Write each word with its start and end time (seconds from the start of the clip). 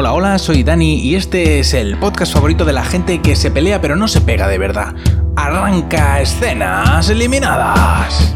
Hola, 0.00 0.12
hola, 0.12 0.38
soy 0.38 0.62
Dani 0.62 1.00
y 1.00 1.16
este 1.16 1.58
es 1.58 1.74
el 1.74 1.98
podcast 1.98 2.32
favorito 2.32 2.64
de 2.64 2.72
la 2.72 2.84
gente 2.84 3.20
que 3.20 3.34
se 3.34 3.50
pelea 3.50 3.80
pero 3.80 3.96
no 3.96 4.06
se 4.06 4.20
pega 4.20 4.46
de 4.46 4.56
verdad. 4.56 4.94
Arranca 5.34 6.20
escenas 6.20 7.10
eliminadas. 7.10 8.32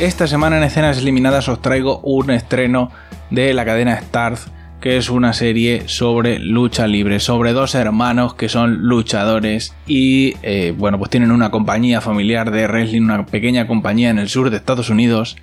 Esta 0.00 0.26
semana 0.26 0.56
en 0.56 0.64
escenas 0.64 0.98
eliminadas 0.98 1.48
os 1.48 1.62
traigo 1.62 2.00
un 2.00 2.30
estreno 2.30 2.90
de 3.30 3.54
la 3.54 3.64
cadena 3.64 4.00
Starz, 4.00 4.48
que 4.80 4.96
es 4.96 5.10
una 5.10 5.32
serie 5.32 5.82
sobre 5.86 6.38
lucha 6.38 6.86
libre, 6.86 7.20
sobre 7.20 7.52
dos 7.52 7.74
hermanos 7.74 8.34
que 8.34 8.48
son 8.48 8.82
luchadores 8.82 9.74
y 9.86 10.36
eh, 10.42 10.72
bueno, 10.76 10.98
pues 10.98 11.10
tienen 11.10 11.32
una 11.32 11.50
compañía 11.50 12.00
familiar 12.00 12.50
de 12.50 12.66
wrestling, 12.66 13.02
una 13.02 13.26
pequeña 13.26 13.66
compañía 13.66 14.10
en 14.10 14.18
el 14.18 14.28
sur 14.28 14.50
de 14.50 14.56
Estados 14.56 14.90
Unidos. 14.90 15.36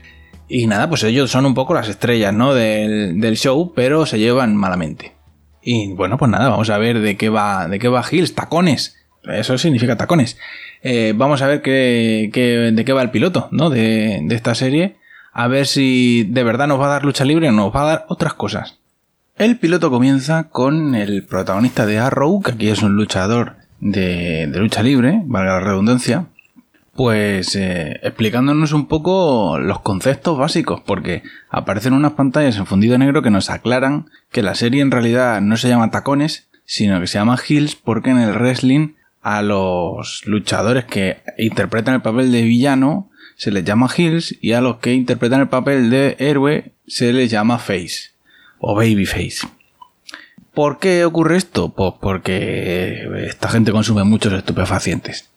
Y 0.48 0.68
nada, 0.68 0.88
pues 0.90 1.04
ellos 1.04 1.32
son 1.32 1.46
un 1.46 1.56
poco 1.56 1.74
las 1.74 1.90
estrellas, 1.90 2.34
¿no? 2.34 2.54
Del, 2.54 3.20
del 3.20 3.36
show, 3.36 3.74
pero 3.76 4.06
se 4.06 4.20
llevan 4.20 4.56
malamente. 4.56 5.14
Y 5.66 5.94
bueno, 5.94 6.18
pues 6.18 6.30
nada, 6.30 6.50
vamos 6.50 6.70
a 6.70 6.78
ver 6.78 7.00
de 7.00 7.18
qué 7.18 7.30
va, 7.30 7.68
de 7.68 7.80
qué 7.80 7.88
va 7.88 8.06
Hills, 8.10 8.36
tacones. 8.36 8.96
Eso 9.24 9.58
significa 9.58 9.98
tacones. 9.98 10.38
Eh, 10.84 11.14
vamos 11.16 11.42
a 11.42 11.48
ver 11.48 11.64
qué, 11.64 12.30
de 12.72 12.86
qué 12.86 12.94
va 12.94 13.02
el 13.02 13.10
piloto 13.10 13.50
¿no? 13.52 13.72
de, 13.72 14.24
esta 14.30 14.54
serie. 14.54 14.98
A 15.38 15.50
ver 15.50 15.68
si 15.68 16.24
de 16.24 16.46
verdad 16.46 16.66
nos 16.66 16.80
va 16.80 16.86
a 16.86 16.92
dar 16.92 17.04
lucha 17.04 17.26
libre 17.26 17.50
o 17.50 17.52
nos 17.52 17.76
va 17.76 17.82
a 17.82 17.88
dar 17.88 18.06
otras 18.08 18.36
cosas. 18.36 18.80
El 19.36 19.60
piloto 19.60 19.92
comienza 19.92 20.46
con 20.46 20.96
el 20.96 21.26
protagonista 21.26 21.86
de 21.86 22.00
Arrow, 22.00 22.42
que 22.42 22.54
aquí 22.54 22.70
es 22.70 22.82
un 22.82 22.96
luchador 22.96 23.58
de, 23.82 24.50
lucha 24.56 24.82
libre, 24.82 25.22
valga 25.26 25.56
la 25.56 25.60
redundancia, 25.60 26.28
pues 26.94 27.54
eh, 27.58 28.00
explicándonos 28.02 28.72
un 28.72 28.88
poco 28.88 29.60
los 29.60 29.82
conceptos 29.82 30.38
básicos, 30.38 30.80
porque 30.80 31.22
aparecen 31.50 31.92
unas 31.92 32.14
pantallas 32.14 32.56
en 32.56 32.66
fundido 32.66 32.98
negro 32.98 33.22
que 33.22 33.30
nos 33.30 33.50
aclaran 33.50 34.06
que 34.32 34.42
la 34.42 34.56
serie 34.56 34.82
en 34.82 34.92
realidad 34.92 35.42
no 35.42 35.58
se 35.58 35.68
llama 35.68 35.92
tacones, 35.92 36.48
sino 36.64 37.02
que 37.02 37.08
se 37.08 37.18
llama 37.18 37.38
Hills 37.46 37.76
porque 37.76 38.12
en 38.12 38.20
el 38.20 38.36
wrestling 38.36 38.94
a 39.22 39.42
los 39.42 40.26
luchadores 40.28 40.86
que 40.86 41.18
interpretan 41.38 41.96
el 41.96 42.02
papel 42.02 42.32
de 42.32 42.44
villano 42.44 43.10
se 43.36 43.52
les 43.52 43.64
llama 43.64 43.90
heels 43.96 44.36
y 44.42 44.54
a 44.54 44.62
los 44.62 44.78
que 44.78 44.94
interpretan 44.94 45.42
el 45.42 45.50
papel 45.50 45.90
de 45.90 46.16
héroe 46.20 46.74
se 46.88 47.14
les 47.14 47.30
llama 47.30 47.60
face 47.60 48.12
o 48.60 48.76
babyface. 48.76 49.48
¿Por 50.54 50.80
qué 50.80 51.04
ocurre 51.04 51.38
esto? 51.38 51.74
Pues 51.74 51.94
porque 52.00 53.08
esta 53.28 53.50
gente 53.50 53.72
consume 53.72 54.06
muchos 54.06 54.32
estupefacientes. 54.32 55.30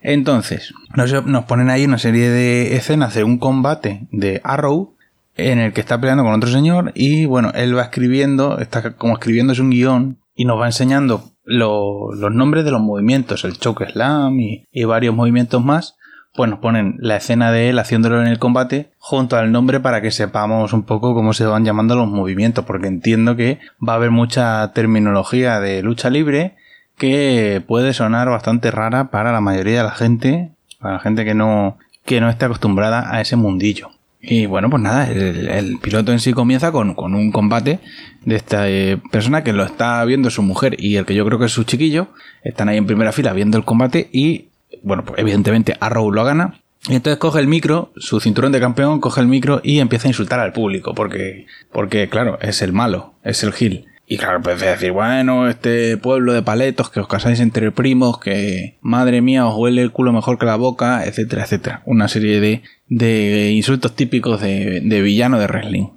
Entonces, 0.00 0.74
nos, 0.94 1.44
ponen 1.44 1.70
ahí 1.70 1.84
una 1.84 1.98
serie 1.98 2.28
de 2.28 2.76
escenas 2.76 3.14
de 3.14 3.24
un 3.24 3.38
combate 3.38 4.06
de 4.10 4.40
Arrow 4.44 4.94
en 5.36 5.58
el 5.58 5.72
que 5.72 5.80
está 5.80 6.00
peleando 6.00 6.24
con 6.24 6.34
otro 6.34 6.50
señor 6.50 6.92
y 6.94 7.24
bueno, 7.26 7.52
él 7.54 7.76
va 7.76 7.82
escribiendo, 7.82 8.58
está 8.58 8.94
como 8.96 9.14
escribiendo 9.14 9.52
es 9.52 9.60
un 9.60 9.70
guion 9.70 10.18
y 10.34 10.44
nos 10.44 10.60
va 10.60 10.66
enseñando 10.66 11.30
los 11.44 12.32
nombres 12.32 12.64
de 12.64 12.70
los 12.70 12.80
movimientos, 12.80 13.44
el 13.44 13.58
choke 13.58 13.90
slam 13.90 14.38
y, 14.40 14.84
varios 14.84 15.14
movimientos 15.14 15.64
más, 15.64 15.96
pues 16.34 16.50
nos 16.50 16.60
ponen 16.60 16.96
la 16.98 17.16
escena 17.16 17.50
de 17.50 17.70
él 17.70 17.78
haciéndolo 17.78 18.20
en 18.20 18.28
el 18.28 18.38
combate 18.38 18.90
junto 18.98 19.36
al 19.36 19.50
nombre 19.50 19.80
para 19.80 20.00
que 20.00 20.10
sepamos 20.10 20.72
un 20.72 20.84
poco 20.84 21.14
cómo 21.14 21.32
se 21.32 21.46
van 21.46 21.64
llamando 21.64 21.96
los 21.96 22.08
movimientos, 22.08 22.64
porque 22.64 22.86
entiendo 22.86 23.36
que 23.36 23.58
va 23.86 23.94
a 23.94 23.96
haber 23.96 24.10
mucha 24.10 24.72
terminología 24.72 25.60
de 25.60 25.82
lucha 25.82 26.10
libre 26.10 26.56
que 26.96 27.62
puede 27.66 27.92
sonar 27.92 28.28
bastante 28.28 28.70
rara 28.70 29.10
para 29.10 29.32
la 29.32 29.40
mayoría 29.40 29.78
de 29.78 29.84
la 29.84 29.94
gente, 29.94 30.50
para 30.78 30.94
la 30.94 31.00
gente 31.00 31.24
que 31.24 31.34
no, 31.34 31.78
que 32.04 32.20
no 32.20 32.28
esté 32.28 32.44
acostumbrada 32.44 33.14
a 33.14 33.20
ese 33.20 33.36
mundillo. 33.36 33.90
Y 34.20 34.46
bueno, 34.46 34.68
pues 34.68 34.82
nada, 34.82 35.08
el, 35.08 35.78
piloto 35.80 36.10
en 36.10 36.18
sí 36.18 36.32
comienza 36.32 36.72
con, 36.72 36.96
un 36.98 37.30
combate 37.30 37.78
de 38.24 38.34
esta 38.34 38.68
eh, 38.68 39.00
persona 39.12 39.44
que 39.44 39.52
lo 39.52 39.62
está 39.62 40.04
viendo 40.04 40.28
su 40.30 40.42
mujer 40.42 40.74
y 40.78 40.96
el 40.96 41.06
que 41.06 41.14
yo 41.14 41.24
creo 41.24 41.38
que 41.38 41.44
es 41.44 41.52
su 41.52 41.62
chiquillo. 41.62 42.08
Están 42.42 42.68
ahí 42.68 42.78
en 42.78 42.86
primera 42.86 43.12
fila 43.12 43.32
viendo 43.32 43.56
el 43.56 43.64
combate 43.64 44.08
y, 44.12 44.48
bueno, 44.82 45.04
pues 45.04 45.18
evidentemente 45.18 45.76
Arrow 45.80 46.10
lo 46.10 46.24
gana. 46.24 46.60
Y 46.88 46.94
entonces 46.94 47.18
coge 47.18 47.40
el 47.40 47.48
micro, 47.48 47.92
su 47.96 48.20
cinturón 48.20 48.52
de 48.52 48.60
campeón, 48.60 49.00
coge 49.00 49.20
el 49.20 49.26
micro 49.26 49.60
y 49.62 49.80
empieza 49.80 50.06
a 50.06 50.10
insultar 50.10 50.40
al 50.40 50.52
público, 50.52 50.94
porque, 50.94 51.46
porque 51.72 52.08
claro, 52.08 52.38
es 52.40 52.62
el 52.62 52.72
malo, 52.72 53.14
es 53.24 53.42
el 53.42 53.52
Gil. 53.52 53.86
Y 54.10 54.16
claro, 54.16 54.40
puede 54.40 54.64
decir, 54.64 54.92
bueno, 54.92 55.48
este 55.48 55.98
pueblo 55.98 56.32
de 56.32 56.40
paletos, 56.40 56.88
que 56.88 57.00
os 57.00 57.08
casáis 57.08 57.40
entre 57.40 57.70
primos, 57.72 58.18
que 58.18 58.78
madre 58.80 59.20
mía, 59.20 59.46
os 59.46 59.54
huele 59.54 59.82
el 59.82 59.92
culo 59.92 60.14
mejor 60.14 60.38
que 60.38 60.46
la 60.46 60.56
boca, 60.56 61.04
etcétera, 61.04 61.42
etcétera. 61.42 61.82
Una 61.84 62.08
serie 62.08 62.40
de, 62.40 62.62
de 62.86 63.50
insultos 63.52 63.94
típicos 63.94 64.40
de, 64.40 64.80
de 64.80 65.02
villano 65.02 65.38
de 65.38 65.46
wrestling. 65.46 65.88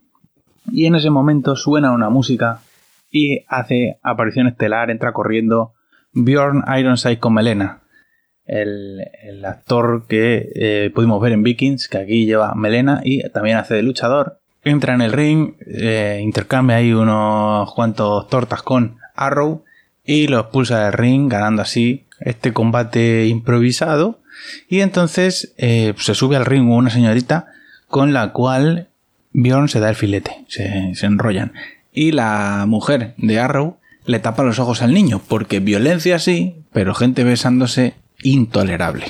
Y 0.73 0.87
en 0.87 0.95
ese 0.95 1.09
momento 1.09 1.55
suena 1.55 1.91
una 1.91 2.09
música 2.09 2.59
y 3.09 3.45
hace 3.47 3.97
aparición 4.03 4.47
estelar, 4.47 4.89
entra 4.89 5.13
corriendo 5.13 5.73
Bjorn 6.11 6.63
Ironside 6.77 7.19
con 7.19 7.33
melena. 7.33 7.80
El, 8.51 9.45
actor 9.45 10.05
que 10.07 10.49
eh, 10.55 10.91
pudimos 10.93 11.21
ver 11.21 11.31
en 11.31 11.41
Vikings, 11.41 11.87
que 11.87 11.97
aquí 11.97 12.25
lleva 12.25 12.53
melena 12.53 13.01
y 13.03 13.27
también 13.29 13.57
hace 13.57 13.75
de 13.75 13.81
luchador 13.81 14.41
entra 14.63 14.93
en 14.93 15.01
el 15.01 15.11
ring, 15.11 15.53
eh, 15.65 16.19
intercambia 16.21 16.77
ahí 16.77 16.93
unos 16.93 17.73
cuantos 17.73 18.27
tortas 18.27 18.61
con 18.61 18.97
Arrow 19.15 19.63
y 20.05 20.27
lo 20.27 20.39
expulsa 20.39 20.85
del 20.85 20.93
ring, 20.93 21.29
ganando 21.29 21.61
así 21.61 22.05
este 22.19 22.53
combate 22.53 23.27
improvisado. 23.27 24.19
Y 24.67 24.81
entonces 24.81 25.53
eh, 25.57 25.93
se 25.97 26.15
sube 26.15 26.35
al 26.35 26.45
ring 26.45 26.69
una 26.69 26.89
señorita 26.89 27.47
con 27.87 28.13
la 28.13 28.31
cual 28.31 28.89
Bjorn 29.33 29.67
se 29.67 29.79
da 29.79 29.89
el 29.89 29.95
filete, 29.95 30.45
se, 30.47 30.93
se 30.95 31.05
enrollan. 31.05 31.53
Y 31.91 32.11
la 32.11 32.65
mujer 32.67 33.13
de 33.17 33.39
Arrow 33.39 33.77
le 34.05 34.19
tapa 34.19 34.43
los 34.43 34.59
ojos 34.59 34.81
al 34.81 34.93
niño, 34.93 35.21
porque 35.27 35.59
violencia 35.59 36.19
sí, 36.19 36.63
pero 36.71 36.95
gente 36.95 37.23
besándose 37.23 37.93
intolerable. 38.23 39.05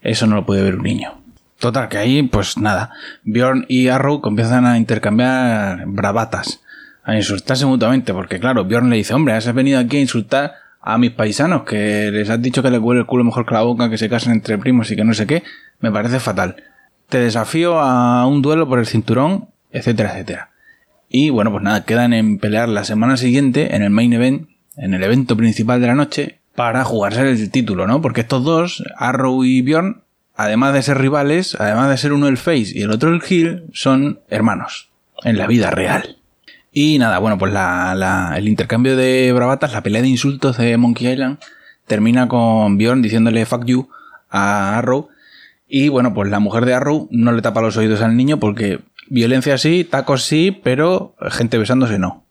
Eso 0.00 0.26
no 0.26 0.36
lo 0.36 0.46
puede 0.46 0.62
ver 0.62 0.76
un 0.76 0.82
niño. 0.82 1.20
Total, 1.58 1.88
que 1.88 1.98
ahí, 1.98 2.22
pues 2.22 2.56
nada, 2.56 2.90
Bjorn 3.24 3.66
y 3.68 3.88
Arrow 3.88 4.20
comienzan 4.20 4.64
a 4.64 4.78
intercambiar 4.78 5.84
bravatas, 5.86 6.60
a 7.02 7.16
insultarse 7.16 7.66
mutuamente, 7.66 8.12
porque 8.12 8.38
claro, 8.38 8.64
Bjorn 8.64 8.90
le 8.90 8.96
dice, 8.96 9.14
hombre, 9.14 9.34
has 9.34 9.52
venido 9.52 9.80
aquí 9.80 9.96
a 9.96 10.00
insultar 10.00 10.52
a 10.80 10.98
mis 10.98 11.10
paisanos, 11.10 11.64
que 11.64 12.10
les 12.12 12.30
has 12.30 12.40
dicho 12.40 12.62
que 12.62 12.70
le 12.70 12.78
huele 12.78 13.00
el 13.00 13.06
culo 13.06 13.24
mejor 13.24 13.44
que 13.44 13.54
la 13.54 13.62
boca, 13.62 13.90
que 13.90 13.98
se 13.98 14.08
casen 14.08 14.32
entre 14.32 14.56
primos 14.56 14.90
y 14.92 14.96
que 14.96 15.04
no 15.04 15.14
sé 15.14 15.26
qué, 15.26 15.42
me 15.80 15.90
parece 15.90 16.20
fatal. 16.20 16.56
Te 17.08 17.18
desafío 17.18 17.80
a 17.80 18.24
un 18.26 18.40
duelo 18.40 18.68
por 18.68 18.78
el 18.78 18.86
cinturón, 18.86 19.48
etcétera, 19.72 20.12
etcétera. 20.12 20.50
Y 21.08 21.30
bueno, 21.30 21.50
pues 21.50 21.64
nada, 21.64 21.84
quedan 21.84 22.12
en 22.12 22.38
pelear 22.38 22.68
la 22.68 22.84
semana 22.84 23.16
siguiente 23.16 23.74
en 23.74 23.82
el 23.82 23.90
main 23.90 24.12
event, 24.12 24.48
en 24.76 24.94
el 24.94 25.02
evento 25.02 25.36
principal 25.36 25.80
de 25.80 25.86
la 25.88 25.94
noche, 25.94 26.37
para 26.58 26.82
jugarse 26.82 27.20
el 27.20 27.50
título, 27.52 27.86
¿no? 27.86 28.02
Porque 28.02 28.22
estos 28.22 28.42
dos, 28.42 28.82
Arrow 28.96 29.44
y 29.44 29.62
Bjorn, 29.62 30.02
además 30.34 30.74
de 30.74 30.82
ser 30.82 30.98
rivales, 30.98 31.56
además 31.56 31.88
de 31.88 31.96
ser 31.96 32.12
uno 32.12 32.26
el 32.26 32.36
face 32.36 32.72
y 32.74 32.82
el 32.82 32.90
otro 32.90 33.14
el 33.14 33.22
heel, 33.22 33.66
son 33.72 34.18
hermanos 34.28 34.88
en 35.22 35.38
la 35.38 35.46
vida 35.46 35.70
real. 35.70 36.16
Y 36.72 36.98
nada, 36.98 37.20
bueno, 37.20 37.38
pues 37.38 37.54
el 37.54 38.48
intercambio 38.48 38.96
de 38.96 39.32
bravatas, 39.32 39.72
la 39.72 39.84
pelea 39.84 40.02
de 40.02 40.08
insultos 40.08 40.56
de 40.56 40.76
Monkey 40.76 41.06
Island, 41.12 41.38
termina 41.86 42.26
con 42.26 42.76
Bjorn 42.76 43.02
diciéndole 43.02 43.46
fuck 43.46 43.64
you 43.64 43.88
a 44.28 44.78
Arrow. 44.78 45.10
Y 45.68 45.90
bueno, 45.90 46.12
pues 46.12 46.28
la 46.28 46.40
mujer 46.40 46.64
de 46.64 46.74
Arrow 46.74 47.06
no 47.12 47.30
le 47.30 47.40
tapa 47.40 47.62
los 47.62 47.76
oídos 47.76 48.02
al 48.02 48.16
niño 48.16 48.40
porque 48.40 48.80
violencia 49.06 49.58
sí, 49.58 49.84
tacos 49.84 50.24
sí, 50.24 50.60
pero 50.64 51.14
gente 51.30 51.56
besándose 51.56 52.00
no. 52.00 52.24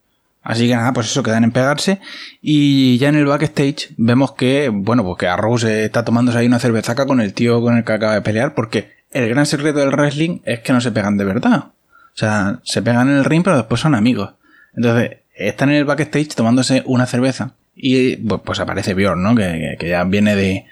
Así 0.47 0.65
que 0.65 0.75
nada, 0.77 0.93
pues 0.93 1.07
eso, 1.07 1.23
quedan 1.23 1.43
en 1.43 1.51
pegarse. 1.51 1.99
Y 2.41 2.97
ya 2.99 3.09
en 3.09 3.15
el 3.15 3.25
backstage 3.25 3.89
vemos 3.97 4.31
que, 4.31 4.69
bueno, 4.73 5.03
pues 5.03 5.17
que 5.17 5.27
Arrow 5.27 5.57
se 5.57 5.83
está 5.83 6.05
tomándose 6.05 6.37
ahí 6.37 6.47
una 6.47 6.57
cervezaca 6.57 7.05
con 7.05 7.19
el 7.19 7.33
tío 7.33 7.61
con 7.61 7.75
el 7.75 7.83
que 7.83 7.91
acaba 7.91 8.13
de 8.13 8.21
pelear, 8.21 8.55
porque 8.55 8.93
el 9.11 9.27
gran 9.27 9.45
secreto 9.45 9.79
del 9.79 9.91
wrestling 9.91 10.39
es 10.45 10.61
que 10.61 10.71
no 10.71 10.79
se 10.79 10.93
pegan 10.93 11.17
de 11.17 11.25
verdad. 11.25 11.65
O 11.65 11.73
sea, 12.13 12.61
se 12.63 12.81
pegan 12.81 13.09
en 13.09 13.17
el 13.17 13.25
ring, 13.25 13.43
pero 13.43 13.57
después 13.57 13.81
son 13.81 13.93
amigos. 13.93 14.35
Entonces, 14.73 15.17
están 15.35 15.67
en 15.69 15.75
el 15.75 15.85
backstage 15.85 16.29
tomándose 16.29 16.81
una 16.85 17.07
cerveza. 17.07 17.51
Y 17.75 18.15
pues 18.15 18.61
aparece 18.61 18.93
Bjorn, 18.93 19.21
¿no? 19.21 19.35
Que, 19.35 19.75
ya 19.81 20.05
viene 20.05 20.37
de, 20.37 20.65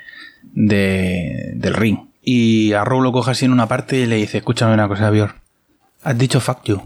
de, 0.53 1.51
del 1.53 1.73
ring. 1.73 1.97
Y 2.21 2.71
Arrow 2.71 3.01
lo 3.01 3.11
coge 3.11 3.31
así 3.31 3.43
en 3.43 3.51
una 3.51 3.67
parte 3.67 3.97
y 3.97 4.05
le 4.05 4.15
dice, 4.15 4.37
escúchame 4.37 4.73
una 4.73 4.87
cosa, 4.87 5.09
Bjorn. 5.09 5.35
Has 6.01 6.17
dicho 6.17 6.39
fuck 6.39 6.63
you 6.63 6.81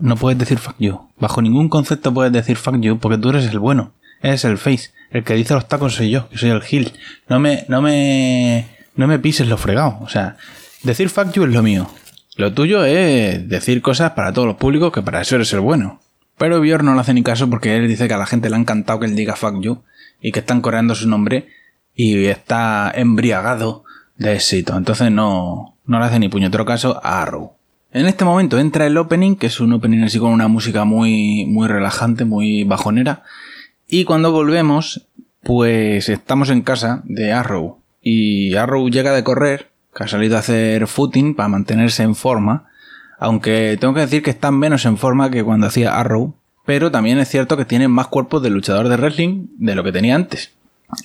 no 0.00 0.16
puedes 0.16 0.38
decir 0.38 0.58
fuck 0.58 0.76
you. 0.78 1.00
Bajo 1.18 1.42
ningún 1.42 1.68
concepto 1.68 2.12
puedes 2.12 2.32
decir 2.32 2.56
fuck 2.56 2.80
you 2.80 2.98
porque 2.98 3.18
tú 3.18 3.30
eres 3.30 3.46
el 3.46 3.58
bueno. 3.58 3.92
Eres 4.22 4.44
el 4.44 4.58
face. 4.58 4.90
El 5.10 5.24
que 5.24 5.34
dice 5.34 5.54
los 5.54 5.68
tacos 5.68 5.94
soy 5.94 6.10
yo, 6.10 6.28
que 6.28 6.38
soy 6.38 6.50
el 6.50 6.62
heel. 6.62 6.92
No 7.28 7.40
me, 7.40 7.64
no 7.68 7.82
me, 7.82 8.68
no 8.94 9.06
me 9.06 9.18
pises 9.18 9.48
lo 9.48 9.56
fregado. 9.56 9.98
O 10.00 10.08
sea, 10.08 10.36
decir 10.82 11.08
fuck 11.08 11.32
you 11.32 11.44
es 11.44 11.50
lo 11.50 11.62
mío. 11.62 11.90
Lo 12.36 12.52
tuyo 12.52 12.84
es 12.84 13.48
decir 13.48 13.82
cosas 13.82 14.12
para 14.12 14.32
todos 14.32 14.46
los 14.46 14.56
públicos 14.56 14.92
que 14.92 15.02
para 15.02 15.20
eso 15.20 15.36
eres 15.36 15.52
el 15.52 15.60
bueno. 15.60 16.00
Pero 16.38 16.60
Bjorn 16.60 16.86
no 16.86 16.94
le 16.94 17.00
hace 17.00 17.12
ni 17.12 17.22
caso 17.22 17.50
porque 17.50 17.76
él 17.76 17.86
dice 17.86 18.08
que 18.08 18.14
a 18.14 18.18
la 18.18 18.26
gente 18.26 18.48
le 18.48 18.56
ha 18.56 18.58
encantado 18.58 19.00
que 19.00 19.06
él 19.06 19.14
diga 19.14 19.36
fuck 19.36 19.60
you 19.60 19.82
y 20.22 20.32
que 20.32 20.40
están 20.40 20.60
coreando 20.60 20.94
su 20.94 21.08
nombre 21.08 21.48
y 21.94 22.24
está 22.26 22.90
embriagado 22.94 23.84
de 24.16 24.34
éxito. 24.34 24.76
Entonces 24.76 25.10
no, 25.10 25.76
no 25.84 25.98
le 25.98 26.04
hace 26.04 26.18
ni 26.18 26.28
puñetero 26.28 26.64
caso 26.64 27.00
a 27.02 27.20
Arrow. 27.20 27.59
En 27.92 28.06
este 28.06 28.24
momento 28.24 28.58
entra 28.58 28.86
el 28.86 28.96
opening, 28.96 29.34
que 29.34 29.48
es 29.48 29.58
un 29.58 29.72
opening 29.72 30.04
así 30.04 30.20
con 30.20 30.30
una 30.30 30.46
música 30.46 30.84
muy, 30.84 31.44
muy 31.46 31.66
relajante, 31.66 32.24
muy 32.24 32.62
bajonera. 32.62 33.24
Y 33.88 34.04
cuando 34.04 34.30
volvemos, 34.30 35.08
pues 35.42 36.08
estamos 36.08 36.50
en 36.50 36.62
casa 36.62 37.02
de 37.04 37.32
Arrow. 37.32 37.78
Y 38.00 38.54
Arrow 38.54 38.88
llega 38.88 39.12
de 39.12 39.24
correr, 39.24 39.70
que 39.92 40.04
ha 40.04 40.08
salido 40.08 40.36
a 40.36 40.40
hacer 40.40 40.86
footing 40.86 41.34
para 41.34 41.48
mantenerse 41.48 42.04
en 42.04 42.14
forma. 42.14 42.68
Aunque 43.18 43.76
tengo 43.80 43.92
que 43.92 44.00
decir 44.00 44.22
que 44.22 44.30
está 44.30 44.52
menos 44.52 44.86
en 44.86 44.96
forma 44.96 45.30
que 45.32 45.42
cuando 45.42 45.66
hacía 45.66 45.98
Arrow. 45.98 46.36
Pero 46.64 46.92
también 46.92 47.18
es 47.18 47.28
cierto 47.28 47.56
que 47.56 47.64
tiene 47.64 47.88
más 47.88 48.06
cuerpos 48.06 48.40
de 48.40 48.50
luchador 48.50 48.88
de 48.88 48.96
wrestling 48.96 49.48
de 49.58 49.74
lo 49.74 49.82
que 49.82 49.90
tenía 49.90 50.14
antes. 50.14 50.52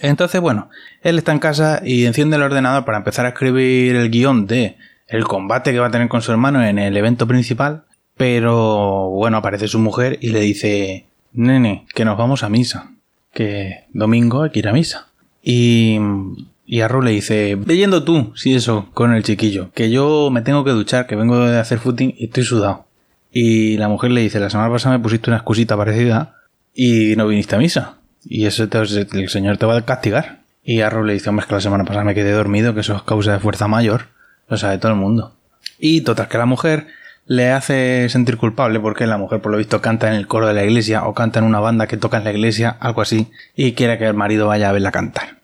Entonces, 0.02 0.40
bueno, 0.40 0.70
él 1.02 1.18
está 1.18 1.32
en 1.32 1.40
casa 1.40 1.82
y 1.84 2.06
enciende 2.06 2.36
el 2.36 2.44
ordenador 2.44 2.86
para 2.86 3.00
empezar 3.00 3.26
a 3.26 3.30
escribir 3.30 3.96
el 3.96 4.12
guion 4.12 4.46
de 4.46 4.78
el 5.08 5.26
combate 5.26 5.72
que 5.72 5.80
va 5.80 5.88
a 5.88 5.92
tener 5.92 6.08
con 6.08 6.22
su 6.22 6.32
hermano 6.32 6.64
en 6.64 6.80
el 6.80 6.96
evento 6.98 7.28
principal. 7.28 7.84
Pero 8.18 9.10
bueno, 9.10 9.38
aparece 9.38 9.68
su 9.68 9.80
mujer 9.80 10.18
y 10.22 10.30
le 10.30 10.40
dice, 10.40 11.06
nene, 11.34 11.86
que 11.94 12.06
nos 12.06 12.18
vamos 12.18 12.44
a 12.44 12.50
misa. 12.50 12.92
Que 13.34 13.86
domingo 13.92 14.44
hay 14.44 14.52
que 14.52 14.60
ir 14.60 14.68
a 14.70 14.74
misa. 14.74 15.08
Y, 15.44 16.00
y 16.66 16.82
Arrow 16.82 17.02
le 17.02 17.12
dice, 17.12 17.58
leyendo 17.66 18.04
tú, 18.04 18.32
sí 18.36 18.56
eso, 18.56 18.90
con 18.94 19.14
el 19.14 19.24
chiquillo, 19.24 19.70
que 19.74 19.92
yo 19.92 20.30
me 20.32 20.42
tengo 20.42 20.64
que 20.64 20.72
duchar, 20.72 21.08
que 21.08 21.16
vengo 21.16 21.38
de 21.40 21.60
hacer 21.60 21.80
footing 21.80 22.16
y 22.18 22.26
estoy 22.26 22.44
sudado. 22.44 22.86
Y 23.32 23.76
la 23.78 23.90
mujer 23.90 24.12
le 24.12 24.22
dice, 24.22 24.40
la 24.40 24.50
semana 24.50 24.72
pasada 24.72 24.98
me 24.98 25.04
pusiste 25.04 25.30
una 25.30 25.38
excusita 25.38 25.76
parecida 25.76 26.36
y 26.74 27.16
no 27.18 27.28
viniste 27.28 27.56
a 27.56 27.60
misa. 27.60 27.98
Y 28.24 28.46
eso 28.46 28.64
el 28.64 29.30
señor 29.30 29.58
te 29.58 29.66
va 29.66 29.78
a 29.78 29.86
castigar. 29.86 30.40
Y 30.64 30.82
Arrow 30.82 31.04
le 31.04 31.14
dice, 31.14 31.30
hombre, 31.30 31.44
es 31.44 31.48
que 31.48 31.56
la 31.56 31.62
semana 31.62 31.84
pasada 31.84 32.06
me 32.06 32.16
quedé 32.16 32.32
dormido, 32.32 32.74
que 32.74 32.80
eso 32.80 32.96
es 32.96 33.04
causa 33.04 33.34
de 33.34 33.40
fuerza 33.40 33.68
mayor. 33.68 34.08
Lo 34.48 34.58
sabe 34.58 34.78
todo 34.78 34.92
el 34.92 34.98
mundo. 34.98 35.36
Y 35.80 36.02
total, 36.02 36.28
que 36.28 36.38
la 36.38 36.46
mujer 36.46 36.88
le 37.26 37.52
hace 37.52 38.08
sentir 38.10 38.38
culpable 38.38 38.80
porque 38.80 39.08
la 39.08 39.18
mujer 39.18 39.42
por 39.42 39.52
lo 39.52 39.58
visto 39.58 39.82
canta 39.82 40.08
en 40.10 40.14
el 40.14 40.28
coro 40.28 40.48
de 40.48 40.54
la 40.54 40.64
iglesia 40.64 41.06
o 41.06 41.14
canta 41.14 41.40
en 41.40 41.46
una 41.46 41.60
banda 41.60 41.88
que 41.88 41.98
toca 41.98 42.18
en 42.18 42.24
la 42.24 42.32
iglesia, 42.32 42.78
algo 42.80 43.02
así, 43.02 43.32
y 43.56 43.74
quiere 43.74 43.98
que 43.98 44.06
el 44.06 44.14
marido 44.14 44.48
vaya 44.48 44.70
a 44.70 44.74
verla 44.74 44.92
cantar. 44.92 45.40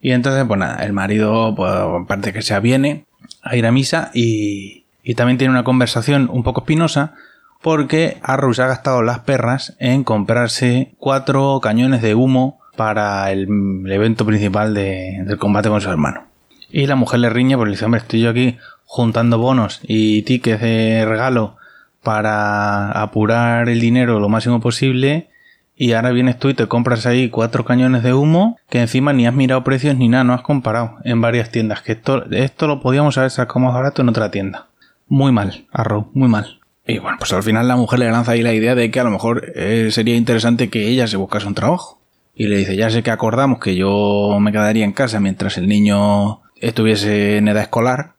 Y 0.00 0.10
entonces, 0.10 0.44
pues 0.46 0.58
nada, 0.58 0.84
el 0.84 0.92
marido, 0.92 1.54
pues, 1.54 1.72
parte 2.06 2.32
que 2.32 2.42
se 2.42 2.54
aviene 2.54 3.06
a 3.42 3.56
ir 3.56 3.66
a 3.66 3.72
misa 3.72 4.10
y, 4.12 4.84
y 5.02 5.14
también 5.14 5.38
tiene 5.38 5.52
una 5.52 5.64
conversación 5.64 6.28
un 6.30 6.42
poco 6.42 6.62
espinosa 6.62 7.14
porque 7.62 8.18
Arrow 8.22 8.52
se 8.52 8.62
ha 8.62 8.66
gastado 8.66 9.02
las 9.02 9.20
perras 9.20 9.76
en 9.78 10.04
comprarse 10.04 10.94
cuatro 10.98 11.60
cañones 11.62 12.02
de 12.02 12.14
humo 12.14 12.60
para 12.76 13.30
el, 13.30 13.46
evento 13.86 14.26
principal 14.26 14.74
del 14.74 15.38
combate 15.38 15.68
con 15.68 15.80
su 15.80 15.88
hermano. 15.88 16.31
Y 16.72 16.86
la 16.86 16.96
mujer 16.96 17.20
le 17.20 17.28
riña 17.28 17.56
porque 17.56 17.72
dice, 17.72 17.84
hombre, 17.84 18.00
estoy 18.00 18.22
yo 18.22 18.30
aquí 18.30 18.56
juntando 18.84 19.38
bonos 19.38 19.80
y 19.82 20.22
tickets 20.22 20.60
de 20.60 21.04
regalo 21.06 21.56
para 22.02 22.90
apurar 22.90 23.68
el 23.68 23.80
dinero 23.80 24.18
lo 24.18 24.28
máximo 24.28 24.60
posible 24.60 25.28
y 25.76 25.92
ahora 25.92 26.10
vienes 26.10 26.38
tú 26.38 26.48
y 26.48 26.54
te 26.54 26.66
compras 26.66 27.06
ahí 27.06 27.28
cuatro 27.28 27.64
cañones 27.64 28.02
de 28.02 28.14
humo 28.14 28.58
que 28.68 28.80
encima 28.80 29.12
ni 29.12 29.26
has 29.26 29.34
mirado 29.34 29.64
precios 29.64 29.96
ni 29.96 30.08
nada, 30.08 30.24
no 30.24 30.34
has 30.34 30.42
comparado 30.42 30.96
en 31.04 31.20
varias 31.20 31.50
tiendas, 31.50 31.82
que 31.82 31.92
esto, 31.92 32.24
esto 32.30 32.66
lo 32.66 32.80
podíamos 32.80 33.18
haber 33.18 33.30
sacado 33.30 33.60
más 33.60 33.74
barato 33.74 34.02
en 34.02 34.08
otra 34.08 34.30
tienda. 34.30 34.68
Muy 35.08 35.32
mal, 35.32 35.66
Arrow, 35.72 36.10
muy 36.14 36.28
mal. 36.28 36.60
Y 36.86 36.98
bueno, 36.98 37.16
pues 37.18 37.32
al 37.32 37.42
final 37.42 37.68
la 37.68 37.76
mujer 37.76 37.98
le 37.98 38.10
lanza 38.10 38.32
ahí 38.32 38.42
la 38.42 38.54
idea 38.54 38.74
de 38.74 38.90
que 38.90 39.00
a 39.00 39.04
lo 39.04 39.10
mejor 39.10 39.52
eh, 39.54 39.88
sería 39.90 40.16
interesante 40.16 40.68
que 40.68 40.88
ella 40.88 41.06
se 41.06 41.16
buscase 41.16 41.46
un 41.46 41.54
trabajo. 41.54 42.00
Y 42.34 42.46
le 42.46 42.56
dice, 42.56 42.76
ya 42.76 42.88
sé 42.90 43.02
que 43.02 43.10
acordamos 43.10 43.58
que 43.58 43.76
yo 43.76 44.38
me 44.40 44.52
quedaría 44.52 44.84
en 44.84 44.92
casa 44.92 45.20
mientras 45.20 45.58
el 45.58 45.68
niño 45.68 46.40
estuviese 46.62 47.36
en 47.36 47.48
edad 47.48 47.62
escolar, 47.62 48.14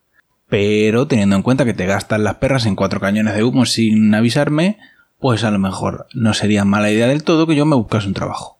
pero 0.48 1.07
teniendo 1.07 1.36
en 1.36 1.42
cuenta 1.42 1.66
que 1.66 1.74
te 1.74 1.88
gastan 1.88 2.24
las 2.24 2.36
perras 2.36 2.66
en 2.66 2.75
cuatro 2.75 3.00
cañones 3.00 3.34
de 3.34 3.44
humo 3.44 3.66
sin 3.66 4.13
avisarme, 4.13 4.78
pues 5.19 5.44
a 5.44 5.51
lo 5.51 5.57
mejor 5.57 6.06
no 6.13 6.34
sería 6.34 6.66
mala 6.66 6.92
idea 6.92 7.07
del 7.07 7.24
todo 7.24 7.48
que 7.48 7.56
yo 7.56 7.66
me 7.66 7.75
buscase 7.75 8.07
un 8.07 8.13
trabajo. 8.13 8.60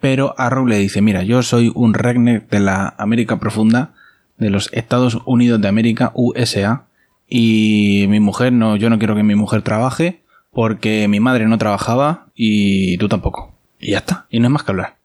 Pero 0.00 0.34
Arrow 0.36 0.66
le 0.66 0.76
dice, 0.78 1.00
mira, 1.00 1.22
yo 1.22 1.42
soy 1.42 1.70
un 1.74 1.94
regner 1.94 2.48
de 2.48 2.60
la 2.60 2.94
América 2.98 3.38
Profunda, 3.38 3.94
de 4.36 4.50
los 4.50 4.68
Estados 4.72 5.18
Unidos 5.24 5.60
de 5.60 5.68
América, 5.68 6.10
USA, 6.14 6.86
y 7.28 8.06
mi 8.08 8.18
mujer 8.18 8.52
no, 8.52 8.76
yo 8.76 8.90
no 8.90 8.98
quiero 8.98 9.14
que 9.14 9.22
mi 9.22 9.36
mujer 9.36 9.62
trabaje 9.62 10.22
porque 10.50 11.06
mi 11.08 11.20
madre 11.20 11.46
no 11.46 11.56
trabajaba 11.56 12.26
y 12.34 12.98
tú 12.98 13.08
tampoco. 13.08 13.54
Y 13.78 13.92
ya 13.92 13.98
está, 13.98 14.26
y 14.28 14.40
no 14.40 14.48
es 14.48 14.52
más 14.52 14.64
que 14.64 14.72
hablar. 14.72 14.96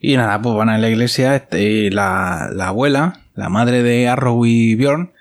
Y 0.00 0.16
nada, 0.16 0.40
pues 0.40 0.56
van 0.56 0.70
a 0.70 0.78
la 0.78 0.88
iglesia, 0.88 1.36
este, 1.36 1.90
la 1.90 2.48
abuela, 2.60 3.20
la 3.38 3.48
madre 3.48 3.84
de 3.84 4.08
Arrow 4.08 4.44
y 4.46 4.74
Bjorn, 4.74 5.12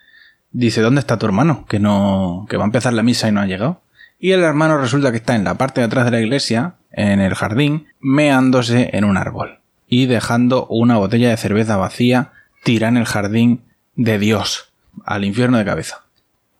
dice, 0.52 0.82
¿dónde 0.82 1.02
está 1.02 1.20
tu 1.20 1.28
hermano? 1.28 1.68
Que 1.70 1.78
no, 1.80 2.48
que 2.50 2.58
va 2.58 2.64
a 2.64 2.66
empezar 2.66 2.92
la 2.94 3.04
misa 3.04 3.28
y 3.28 3.32
no 3.32 3.42
ha 3.42 3.46
llegado. 3.46 3.82
Y 4.20 4.32
el 4.32 4.42
hermano 4.42 4.80
resulta 4.80 5.12
que 5.12 5.18
está 5.18 5.36
en 5.36 5.44
la 5.44 5.54
parte 5.54 5.82
de 5.82 5.86
atrás 5.86 6.06
de 6.06 6.12
la 6.12 6.20
iglesia, 6.20 6.74
en 6.92 7.20
el 7.20 7.36
jardín, 7.36 7.90
meándose 8.00 8.90
en 8.94 9.06
un 9.06 9.18
árbol. 9.18 9.60
Y 9.88 10.08
dejando 10.08 10.66
una 10.66 10.98
botella 10.98 11.30
de 11.30 11.38
cerveza 11.38 11.78
vacía 11.78 12.32
tira 12.64 12.88
en 12.88 12.98
el 12.98 13.06
jardín 13.06 13.62
de 13.96 14.18
Dios, 14.18 14.74
al 15.06 15.24
infierno 15.24 15.60
de 15.60 15.66
cabeza. 15.66 16.06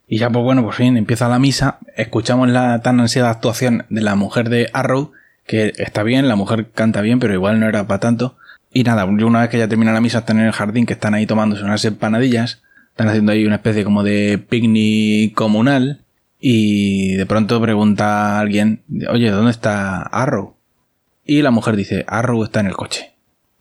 Y 0.08 0.20
ya, 0.20 0.30
pues 0.30 0.44
bueno, 0.44 0.64
por 0.64 0.76
fin 0.76 0.96
empieza 0.96 1.28
la 1.28 1.40
misa. 1.40 1.80
Escuchamos 1.96 2.50
la 2.50 2.84
tan 2.84 3.00
ansiada 3.00 3.32
actuación 3.32 3.88
de 3.90 4.02
la 4.02 4.14
mujer 4.14 4.50
de 4.50 4.70
Arrow, 4.74 5.12
que 5.48 5.74
está 5.78 6.04
bien, 6.04 6.28
la 6.28 6.36
mujer 6.36 6.70
canta 6.70 7.02
bien, 7.02 7.18
pero 7.18 7.34
igual 7.34 7.60
no 7.60 7.68
era 7.68 7.88
para 7.88 8.00
tanto. 8.00 8.38
Y 8.72 8.84
nada, 8.84 9.06
una 9.06 9.42
vez 9.42 9.50
que 9.50 9.58
ya 9.58 9.68
termina 9.68 9.94
la 9.94 10.02
misa, 10.02 10.20
están 10.20 10.40
en 10.40 10.46
el 10.46 10.52
jardín, 10.52 10.86
que 10.86 10.94
están 10.94 11.14
ahí 11.14 11.26
tomándose 11.26 11.64
unas 11.64 11.84
empanadillas. 11.86 12.62
Están 12.90 13.10
haciendo 13.10 13.32
ahí 13.32 13.46
una 13.46 13.56
especie 13.56 13.84
como 13.84 14.04
de 14.04 14.38
picnic 14.38 15.34
comunal. 15.34 16.02
Y 16.40 17.16
de 17.16 17.26
pronto 17.26 17.60
pregunta 17.62 18.40
alguien, 18.40 18.84
oye, 19.10 19.30
¿dónde 19.32 19.52
está 19.52 20.02
Arrow? 20.02 20.56
Y 21.26 21.42
la 21.42 21.52
mujer 21.52 21.76
dice, 21.76 22.06
Arrow 22.08 22.44
está 22.44 22.60
en 22.60 22.68
el 22.68 22.76
coche. 22.76 23.14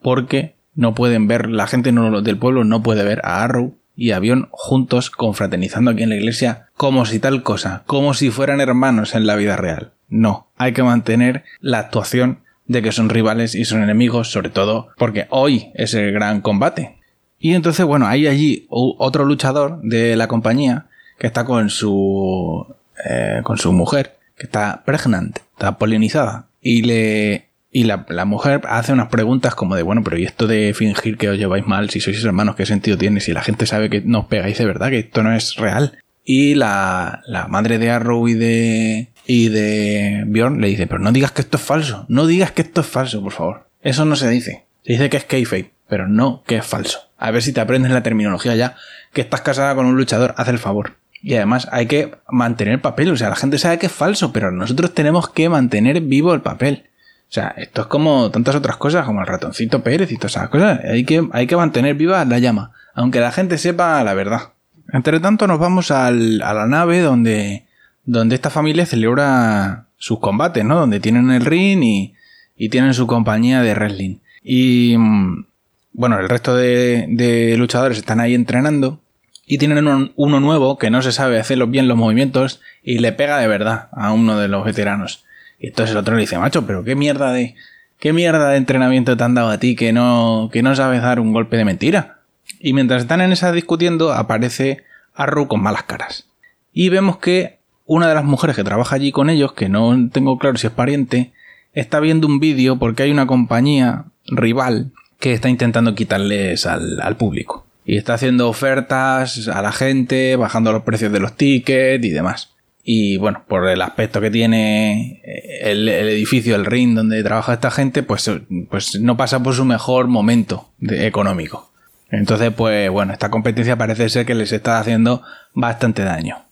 Porque 0.02 0.56
no 0.74 0.94
pueden 0.94 1.26
ver, 1.26 1.48
la 1.48 1.66
gente 1.66 1.90
del 1.90 2.38
pueblo 2.38 2.64
no 2.64 2.82
puede 2.82 3.02
ver 3.02 3.20
a 3.24 3.42
Arrow 3.42 3.74
y 3.96 4.10
avión 4.10 4.48
juntos 4.50 5.10
confraternizando 5.10 5.90
aquí 5.90 6.02
en 6.02 6.10
la 6.10 6.16
iglesia 6.16 6.68
como 6.76 7.06
si 7.06 7.18
tal 7.18 7.42
cosa, 7.42 7.82
como 7.86 8.12
si 8.12 8.30
fueran 8.30 8.60
hermanos 8.60 9.14
en 9.14 9.26
la 9.26 9.36
vida 9.36 9.56
real. 9.56 9.92
No, 10.08 10.48
hay 10.56 10.72
que 10.72 10.82
mantener 10.82 11.44
la 11.60 11.78
actuación 11.78 12.40
de 12.68 12.82
que 12.82 12.92
son 12.92 13.08
rivales 13.08 13.54
y 13.54 13.64
son 13.64 13.82
enemigos, 13.82 14.30
sobre 14.30 14.50
todo 14.50 14.88
porque 14.96 15.26
hoy 15.30 15.70
es 15.74 15.94
el 15.94 16.12
gran 16.12 16.40
combate. 16.40 16.96
Y 17.38 17.54
entonces, 17.54 17.84
bueno, 17.84 18.06
hay 18.06 18.26
allí 18.26 18.66
otro 18.70 19.24
luchador 19.24 19.80
de 19.82 20.16
la 20.16 20.28
compañía 20.28 20.86
que 21.18 21.26
está 21.26 21.44
con 21.44 21.70
su 21.70 22.66
eh, 23.04 23.40
con 23.42 23.58
su 23.58 23.72
mujer, 23.72 24.16
que 24.36 24.44
está 24.44 24.82
pregnant, 24.84 25.38
está 25.52 25.78
polinizada, 25.78 26.46
y 26.60 26.82
le 26.82 27.46
y 27.70 27.84
la, 27.84 28.24
mujer 28.24 28.62
hace 28.70 28.94
unas 28.94 29.08
preguntas 29.08 29.54
como 29.54 29.76
de, 29.76 29.82
bueno, 29.82 30.02
pero 30.02 30.16
¿y 30.16 30.24
esto 30.24 30.46
de 30.46 30.72
fingir 30.74 31.18
que 31.18 31.28
os 31.28 31.36
lleváis 31.36 31.66
mal 31.66 31.90
si 31.90 32.00
sois 32.00 32.24
hermanos, 32.24 32.56
qué 32.56 32.64
sentido 32.64 32.96
tiene? 32.96 33.20
Si 33.20 33.34
la 33.34 33.42
gente 33.42 33.66
sabe 33.66 33.90
que 33.90 34.00
no 34.00 34.20
os 34.20 34.26
pegáis 34.28 34.56
de 34.56 34.64
verdad, 34.64 34.88
que 34.88 35.00
esto 35.00 35.22
no 35.22 35.34
es 35.34 35.56
real. 35.56 35.98
Y 36.24 36.54
la, 36.54 37.20
la 37.26 37.48
madre 37.48 37.78
de 37.78 37.90
Arrow 37.90 38.28
y 38.28 38.34
de, 38.34 39.08
y 39.26 39.48
de 39.48 40.24
Bjorn 40.26 40.60
le 40.60 40.68
dice, 40.68 40.86
pero 40.86 41.00
no 41.00 41.12
digas 41.12 41.32
que 41.32 41.42
esto 41.42 41.56
es 41.56 41.62
falso, 41.62 42.06
no 42.08 42.26
digas 42.26 42.52
que 42.52 42.62
esto 42.62 42.80
es 42.82 42.86
falso, 42.86 43.22
por 43.22 43.32
favor. 43.32 43.68
Eso 43.82 44.04
no 44.04 44.16
se 44.16 44.28
dice. 44.28 44.66
Se 44.84 44.92
dice 44.92 45.10
que 45.10 45.16
es 45.16 45.24
kayfabe, 45.24 45.72
pero 45.88 46.08
no 46.08 46.42
que 46.46 46.56
es 46.56 46.66
falso. 46.66 47.00
A 47.18 47.30
ver 47.30 47.42
si 47.42 47.52
te 47.52 47.60
aprendes 47.60 47.90
la 47.90 48.02
terminología 48.02 48.54
ya, 48.54 48.76
que 49.12 49.20
estás 49.20 49.40
casada 49.40 49.74
con 49.74 49.86
un 49.86 49.96
luchador, 49.96 50.34
haz 50.36 50.48
el 50.48 50.58
favor. 50.58 50.96
Y 51.22 51.34
además 51.34 51.68
hay 51.72 51.86
que 51.86 52.14
mantener 52.28 52.74
el 52.74 52.80
papel, 52.80 53.10
o 53.10 53.16
sea, 53.16 53.28
la 53.28 53.36
gente 53.36 53.58
sabe 53.58 53.78
que 53.78 53.86
es 53.86 53.92
falso, 53.92 54.32
pero 54.32 54.52
nosotros 54.52 54.94
tenemos 54.94 55.28
que 55.30 55.48
mantener 55.48 56.00
vivo 56.02 56.32
el 56.34 56.42
papel. 56.42 56.84
O 57.28 57.32
sea, 57.32 57.52
esto 57.56 57.82
es 57.82 57.86
como 57.88 58.30
tantas 58.30 58.54
otras 58.54 58.76
cosas, 58.76 59.04
como 59.04 59.20
el 59.20 59.26
ratoncito 59.26 59.82
Pérez 59.82 60.12
y 60.12 60.16
todas 60.16 60.36
esas 60.36 60.48
cosas. 60.48 60.80
Hay 60.84 61.04
que, 61.04 61.26
hay 61.32 61.48
que 61.48 61.56
mantener 61.56 61.96
viva 61.96 62.24
la 62.24 62.38
llama, 62.38 62.70
aunque 62.94 63.18
la 63.18 63.32
gente 63.32 63.58
sepa 63.58 64.04
la 64.04 64.14
verdad. 64.14 64.52
Entre 64.92 65.18
tanto, 65.18 65.48
nos 65.48 65.58
vamos 65.58 65.90
al, 65.90 66.40
a 66.42 66.54
la 66.54 66.66
nave 66.66 67.00
donde, 67.00 67.65
donde 68.06 68.34
esta 68.34 68.50
familia 68.50 68.86
celebra 68.86 69.88
sus 69.98 70.20
combates, 70.20 70.64
¿no? 70.64 70.76
Donde 70.76 71.00
tienen 71.00 71.30
el 71.30 71.44
ring 71.44 71.82
y, 71.82 72.14
y 72.56 72.68
tienen 72.70 72.94
su 72.94 73.06
compañía 73.06 73.62
de 73.62 73.74
wrestling. 73.74 74.16
Y 74.42 74.96
mm, 74.96 75.44
bueno, 75.92 76.18
el 76.18 76.28
resto 76.28 76.54
de, 76.56 77.54
luchadores 77.58 77.98
están 77.98 78.20
ahí 78.20 78.34
entrenando 78.34 79.00
y 79.46 79.58
tienen 79.58 80.12
uno 80.16 80.40
nuevo 80.40 80.78
que 80.78 80.90
no 80.90 81.02
se 81.02 81.12
sabe 81.12 81.38
hacer 81.38 81.64
bien 81.66 81.88
los 81.88 81.96
movimientos 81.96 82.60
y 82.82 82.98
le 82.98 83.12
pega 83.12 83.38
de 83.38 83.48
verdad 83.48 83.88
a 83.92 84.12
uno 84.12 84.38
de 84.38 84.48
los 84.48 84.64
veteranos. 84.64 85.24
Y 85.58 85.68
entonces 85.68 85.92
el 85.92 85.98
otro 85.98 86.14
le 86.14 86.20
dice, 86.20 86.38
macho, 86.38 86.66
pero 86.66 86.84
qué 86.84 86.94
mierda 86.94 87.32
de, 87.32 87.54
qué 87.98 88.12
mierda 88.12 88.50
de 88.50 88.56
entrenamiento 88.56 89.16
te 89.16 89.24
han 89.24 89.34
dado 89.34 89.48
a 89.48 89.58
ti 89.58 89.74
que 89.74 89.92
no, 89.92 90.50
que 90.52 90.62
no 90.62 90.76
sabes 90.76 91.02
dar 91.02 91.18
un 91.18 91.32
golpe 91.32 91.56
de 91.56 91.64
mentira. 91.64 92.18
Y 92.60 92.72
mientras 92.72 93.02
están 93.02 93.20
en 93.20 93.32
esa 93.32 93.52
discutiendo, 93.52 94.12
aparece 94.12 94.84
Arru 95.14 95.48
con 95.48 95.62
malas 95.62 95.84
caras. 95.84 96.26
Y 96.72 96.90
vemos 96.90 97.18
que 97.18 97.58
una 97.86 98.08
de 98.08 98.14
las 98.14 98.24
mujeres 98.24 98.56
que 98.56 98.64
trabaja 98.64 98.96
allí 98.96 99.12
con 99.12 99.30
ellos, 99.30 99.52
que 99.52 99.68
no 99.68 99.96
tengo 100.10 100.38
claro 100.38 100.58
si 100.58 100.66
es 100.66 100.72
pariente, 100.72 101.32
está 101.72 102.00
viendo 102.00 102.26
un 102.26 102.40
vídeo 102.40 102.78
porque 102.78 103.04
hay 103.04 103.10
una 103.10 103.26
compañía 103.26 104.06
rival 104.26 104.92
que 105.20 105.32
está 105.32 105.48
intentando 105.48 105.94
quitarles 105.94 106.66
al, 106.66 107.16
público. 107.16 107.64
Y 107.84 107.96
está 107.96 108.14
haciendo 108.14 108.48
ofertas 108.48 109.48
a 109.48 109.62
la 109.62 109.72
gente, 109.72 110.34
bajando 110.36 110.72
los 110.72 110.82
precios 110.82 111.12
de 111.12 111.20
los 111.20 111.36
tickets 111.36 112.04
y 112.04 112.10
demás. 112.10 112.50
Y 112.82 113.16
bueno, 113.16 113.44
por 113.48 113.68
el 113.68 113.80
aspecto 113.82 114.20
que 114.20 114.30
tiene 114.30 115.20
eh, 115.24 115.70
el, 115.70 115.88
edificio, 115.88 116.56
el 116.56 116.66
ring 116.66 116.94
donde 116.94 117.22
trabaja 117.22 117.54
esta 117.54 117.70
gente, 117.70 118.02
pues, 118.02 118.30
pues 118.70 119.00
no 119.00 119.16
pasa 119.16 119.42
por 119.42 119.54
su 119.54 119.64
mejor 119.64 120.08
momento 120.08 120.70
económico. 120.80 121.70
Entonces, 122.10 122.52
pues 122.52 122.90
bueno, 122.90 123.12
esta 123.12 123.30
competencia 123.30 123.76
parece 123.76 124.08
ser 124.08 124.26
que 124.26 124.34
les 124.34 124.52
está 124.52 124.78
haciendo 124.78 125.22
bastante 125.52 126.02
daño. 126.02 126.45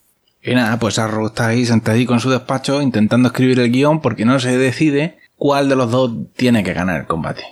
Y 0.45 0.53
nada, 0.53 0.77
pues 0.77 0.99
Arrow 0.99 1.25
está 1.27 1.47
ahí 1.47 1.65
sentadito 1.65 2.09
con 2.09 2.19
su 2.19 2.29
despacho 2.29 2.81
intentando 2.81 3.29
escribir 3.29 3.59
el 3.59 3.71
guion 3.71 3.99
porque 3.99 4.25
no 4.25 4.39
se 4.39 4.55
decide 4.57 5.17
cuál 5.37 5.69
de 5.69 5.75
los 5.75 5.89
dos 5.89 6.11
tiene 6.35 6.63
que 6.63 6.73
ganar 6.73 6.99
el 6.99 7.07
combate. 7.07 7.43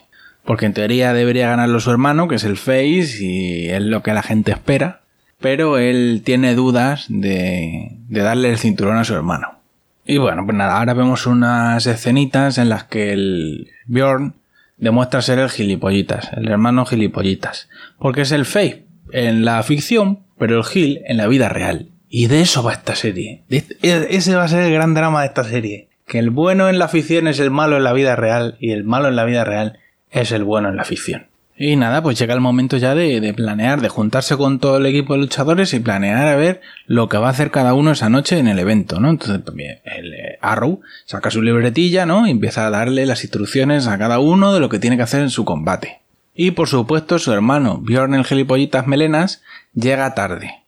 Porque 0.45 0.67
en 0.67 0.73
teoría 0.73 1.11
debería 1.13 1.49
ganarlo 1.49 1.79
su 1.79 1.89
hermano, 1.89 2.27
que 2.27 2.35
es 2.35 2.43
el 2.43 2.57
Face, 2.57 3.17
y 3.19 3.69
es 3.69 3.81
lo 3.81 4.03
que 4.03 4.13
la 4.13 4.21
gente 4.21 4.51
espera. 4.51 5.01
Pero 5.39 5.79
él 5.79 6.21
tiene 6.23 6.53
dudas 6.53 7.05
de, 7.09 7.97
de 8.09 8.21
darle 8.21 8.51
el 8.51 8.59
cinturón 8.59 8.97
a 8.97 9.05
su 9.05 9.15
hermano. 9.15 9.59
Y 10.05 10.17
bueno, 10.17 10.45
pues 10.45 10.55
nada, 10.55 10.77
ahora 10.77 10.93
vemos 10.93 11.25
unas 11.25 11.87
escenitas 11.87 12.57
en 12.57 12.69
las 12.69 12.83
que 12.83 13.13
el 13.13 13.71
Bjorn 13.87 14.35
demuestra 14.77 15.21
ser 15.21 15.39
el 15.39 15.49
gilipollitas, 15.49 16.29
el 16.33 16.49
hermano 16.49 16.85
gilipollitas. 16.85 17.69
Porque 17.97 18.21
es 18.21 18.31
el 18.31 18.45
Face 18.45 18.85
en 19.11 19.45
la 19.45 19.63
ficción, 19.63 20.19
pero 20.37 20.57
el 20.57 20.63
Gil 20.63 21.01
en 21.05 21.17
la 21.17 21.27
vida 21.27 21.49
real. 21.49 21.87
Y 22.15 22.27
de 22.27 22.41
eso 22.41 22.61
va 22.61 22.73
esta 22.73 22.93
serie. 22.93 23.41
Ese 23.49 24.35
va 24.35 24.43
a 24.43 24.47
ser 24.47 24.65
el 24.65 24.73
gran 24.73 24.93
drama 24.93 25.21
de 25.21 25.27
esta 25.29 25.43
serie. 25.43 25.89
Que 26.05 26.19
el 26.19 26.29
bueno 26.29 26.69
en 26.69 26.77
la 26.77 26.87
ficción 26.87 27.27
es 27.27 27.39
el 27.39 27.49
malo 27.49 27.77
en 27.77 27.83
la 27.83 27.91
vida 27.91 28.15
real 28.15 28.55
y 28.59 28.69
el 28.69 28.83
malo 28.83 29.07
en 29.07 29.15
la 29.15 29.25
vida 29.25 29.43
real 29.43 29.79
es 30.11 30.31
el 30.31 30.43
bueno 30.43 30.69
en 30.69 30.75
la 30.75 30.83
ficción. 30.83 31.25
Y 31.57 31.75
nada, 31.75 32.03
pues 32.03 32.19
llega 32.19 32.35
el 32.35 32.39
momento 32.39 32.77
ya 32.77 32.93
de, 32.93 33.33
planear, 33.35 33.81
de 33.81 33.89
juntarse 33.89 34.37
con 34.37 34.59
todo 34.59 34.77
el 34.77 34.85
equipo 34.85 35.13
de 35.13 35.21
luchadores 35.21 35.73
y 35.73 35.79
planear 35.79 36.27
a 36.27 36.35
ver 36.35 36.61
lo 36.85 37.09
que 37.09 37.17
va 37.17 37.29
a 37.29 37.31
hacer 37.31 37.49
cada 37.49 37.73
uno 37.73 37.89
esa 37.89 38.09
noche 38.09 38.37
en 38.37 38.47
el 38.47 38.59
evento, 38.59 38.99
¿no? 38.99 39.09
Entonces, 39.09 39.41
pues 39.43 39.57
el 39.83 40.13
eh, 40.13 40.37
Arrow 40.39 40.81
saca 41.05 41.31
su 41.31 41.41
libretilla, 41.41 42.05
¿no? 42.05 42.27
Y 42.27 42.29
empieza 42.29 42.67
a 42.67 42.69
darle 42.69 43.07
las 43.07 43.23
instrucciones 43.23 43.87
a 43.87 43.97
cada 43.97 44.19
uno 44.19 44.53
de 44.53 44.59
lo 44.59 44.69
que 44.69 44.77
tiene 44.77 44.97
que 44.97 45.03
hacer 45.03 45.23
en 45.23 45.31
su 45.31 45.45
combate. 45.45 46.01
Y 46.35 46.51
por 46.51 46.67
supuesto, 46.67 47.17
su 47.17 47.33
hermano, 47.33 47.79
Bjorn 47.81 48.13
el 48.13 48.23
Gelipollitas 48.23 48.85
Melenas, 48.85 49.41
llega 49.73 50.13
tarde. 50.13 50.62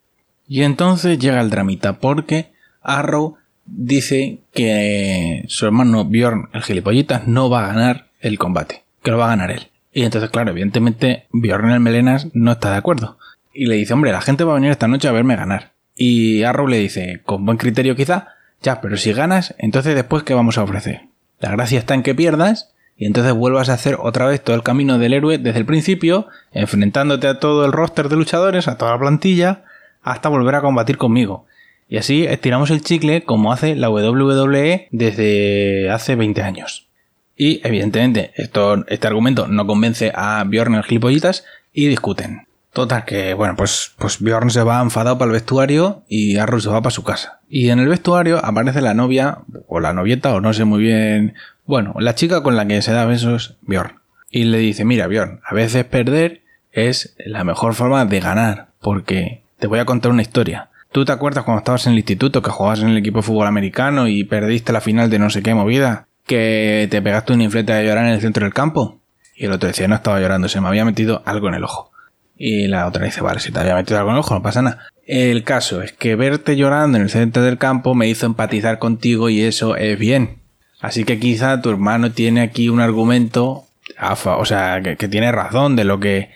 Y 0.48 0.64
entonces 0.64 1.20
llega 1.20 1.42
el 1.42 1.50
dramita, 1.50 2.00
porque 2.00 2.52
Arrow 2.82 3.38
dice 3.66 4.40
que 4.54 5.44
su 5.48 5.66
hermano 5.66 6.06
Bjorn 6.06 6.50
el 6.54 6.64
Gelipollitas 6.64 7.28
no 7.28 7.50
va 7.50 7.66
a 7.66 7.68
ganar 7.68 8.08
el 8.20 8.38
combate 8.38 8.86
que 9.06 9.12
lo 9.12 9.18
va 9.18 9.26
a 9.26 9.30
ganar 9.30 9.52
él. 9.52 9.68
Y 9.94 10.04
entonces, 10.04 10.30
claro, 10.30 10.52
evidentemente, 10.52 11.28
Bjorn 11.32 11.72
el 11.72 11.80
Melenas 11.80 12.28
no 12.34 12.52
está 12.52 12.72
de 12.72 12.78
acuerdo. 12.78 13.18
Y 13.54 13.68
le 13.68 13.76
dice, 13.76 13.94
hombre, 13.94 14.12
la 14.12 14.20
gente 14.20 14.44
va 14.44 14.52
a 14.52 14.56
venir 14.56 14.72
esta 14.72 14.90
noche 14.90 15.08
a 15.08 15.14
verme 15.14 15.38
ganar. 15.38 15.72
Y 15.96 16.44
Arrow 16.44 16.68
le 16.68 16.80
dice, 16.80 17.22
con 17.24 17.46
buen 17.46 17.58
criterio 17.58 17.96
quizá, 17.96 18.28
ya, 18.62 18.82
pero 18.82 18.98
si 18.98 19.14
ganas, 19.14 19.56
entonces 19.58 19.96
después, 19.96 20.24
¿qué 20.24 20.34
vamos 20.34 20.58
a 20.58 20.64
ofrecer? 20.64 21.04
La 21.40 21.52
gracia 21.52 21.80
está 21.80 21.94
en 21.94 22.04
que 22.04 22.16
pierdas 22.16 22.74
y 22.98 23.06
entonces 23.06 23.34
vuelvas 23.34 23.70
a 23.70 23.74
hacer 23.74 23.98
otra 24.02 24.26
vez 24.26 24.44
todo 24.44 24.56
el 24.56 24.64
camino 24.64 24.98
del 24.98 25.14
héroe 25.14 25.38
desde 25.38 25.60
el 25.60 25.66
principio, 25.66 26.28
enfrentándote 26.52 27.28
a 27.28 27.40
todo 27.40 27.66
el 27.66 27.72
roster 27.72 28.10
de 28.10 28.16
luchadores, 28.18 28.68
a 28.68 28.78
toda 28.78 28.92
la 28.92 29.00
plantilla, 29.00 29.64
hasta 30.06 30.30
volver 30.30 30.56
a 30.56 30.62
combatir 30.62 30.98
conmigo. 30.98 31.46
Y 31.90 31.98
así 31.98 32.26
estiramos 32.26 32.70
el 32.70 32.82
chicle 32.82 33.24
como 33.24 33.52
hace 33.52 33.76
la 33.76 33.90
WWE 33.90 34.88
desde 34.92 35.90
hace 35.90 36.16
20 36.16 36.42
años. 36.42 36.88
Y 37.36 37.60
evidentemente 37.68 38.32
esto, 38.36 38.86
este 38.88 39.08
argumento 39.08 39.48
no 39.48 39.68
convence 39.68 40.12
a 40.16 40.44
Bjorn 40.46 40.76
el 40.76 40.84
gilipollitas 40.84 41.44
y 41.74 41.88
discuten. 41.88 42.48
Total 42.72 43.06
que, 43.06 43.34
bueno, 43.34 43.56
pues, 43.56 43.94
pues 43.98 44.22
Bjorn 44.22 44.50
se 44.50 44.64
va 44.64 44.82
enfadado 44.82 45.18
para 45.18 45.28
el 45.28 45.34
vestuario 45.34 46.04
y 46.08 46.38
Arrow 46.38 46.60
se 46.60 46.70
va 46.70 46.82
para 46.82 46.92
su 46.92 47.04
casa. 47.04 47.40
Y 47.50 47.70
en 47.70 47.80
el 47.80 47.88
vestuario 47.88 48.44
aparece 48.44 48.82
la 48.82 48.94
novia, 48.94 49.40
o 49.68 49.80
la 49.80 49.94
novieta, 49.94 50.34
o 50.34 50.42
no 50.42 50.54
sé 50.54 50.66
muy 50.66 50.82
bien, 50.82 51.36
bueno, 51.66 51.96
la 52.00 52.16
chica 52.16 52.44
con 52.44 52.56
la 52.56 52.68
que 52.68 52.82
se 52.82 52.92
da 52.92 53.06
besos 53.06 53.58
Bjorn. 53.62 54.00
Y 54.30 54.44
le 54.44 54.58
dice, 54.58 54.84
mira 54.84 55.08
Bjorn, 55.08 55.40
a 55.46 55.54
veces 55.54 55.86
perder 55.86 56.42
es 56.74 57.16
la 57.26 57.46
mejor 57.46 57.76
forma 57.76 58.06
de 58.06 58.20
ganar, 58.20 58.68
porque 58.82 59.45
te 59.60 59.68
voy 59.68 59.80
a 59.80 59.86
contar 59.86 60.12
una 60.12 60.22
historia. 60.22 60.70
¿Tú 60.92 61.06
te 61.06 61.12
acuerdas 61.12 61.44
cuando 61.44 61.60
estabas 61.60 61.88
en 61.88 61.94
el 61.94 62.00
instituto 62.00 62.42
que 62.42 62.52
jugabas 62.52 62.82
en 62.82 62.90
el 62.90 62.98
equipo 62.98 63.20
de 63.20 63.24
fútbol 63.24 63.48
americano 63.48 64.08
y 64.08 64.24
perdiste 64.24 64.72
la 64.72 64.82
final 64.82 65.10
de 65.10 65.20
no 65.20 65.30
sé 65.30 65.44
qué 65.44 65.54
movida? 65.54 66.08
que 66.26 66.88
te 66.90 67.02
pegaste 67.02 67.34
un 67.34 67.42
inflete 67.42 67.74
de 67.74 67.86
llorar 67.86 68.06
en 68.06 68.14
el 68.14 68.22
centro 68.22 68.44
del 68.44 68.54
campo. 68.54 69.00
Y 69.36 69.46
el 69.46 69.52
otro 69.52 69.68
decía, 69.68 69.88
no 69.88 69.96
estaba 69.96 70.20
llorando, 70.20 70.48
se 70.48 70.62
me 70.62 70.68
había 70.68 70.86
metido 70.86 71.22
algo 71.26 71.48
en 71.50 71.56
el 71.56 71.64
ojo. 71.64 71.92
Y 72.38 72.68
la 72.68 72.88
otra 72.88 73.06
dice, 73.06 73.22
vale, 73.22 73.40
si 73.40 73.52
te 73.52 73.60
había 73.60 73.76
metido 73.76 74.00
algo 74.00 74.12
en 74.12 74.16
el 74.16 74.20
ojo, 74.22 74.34
no 74.34 74.42
pasa 74.42 74.62
nada. 74.62 74.80
El 75.06 75.44
caso 75.44 75.82
es 75.82 75.94
que 75.94 76.16
verte 76.16 76.58
llorando 76.58 76.98
en 76.98 77.04
el 77.04 77.10
centro 77.10 77.44
del 77.44 77.58
campo 77.58 77.96
me 77.96 78.08
hizo 78.08 78.26
empatizar 78.26 78.80
contigo 78.80 79.30
y 79.30 79.42
eso 79.42 79.76
es 79.76 80.00
bien. 80.00 80.40
Así 80.82 81.04
que 81.04 81.20
quizá 81.20 81.62
tu 81.62 81.70
hermano 81.70 82.12
tiene 82.12 82.42
aquí 82.42 82.70
un 82.70 82.80
argumento, 82.80 83.66
o 84.00 84.46
sea, 84.46 84.82
que, 84.82 85.08
tiene 85.08 85.32
razón 85.32 85.76
de 85.76 85.84
lo 85.84 86.00
que, 86.00 86.32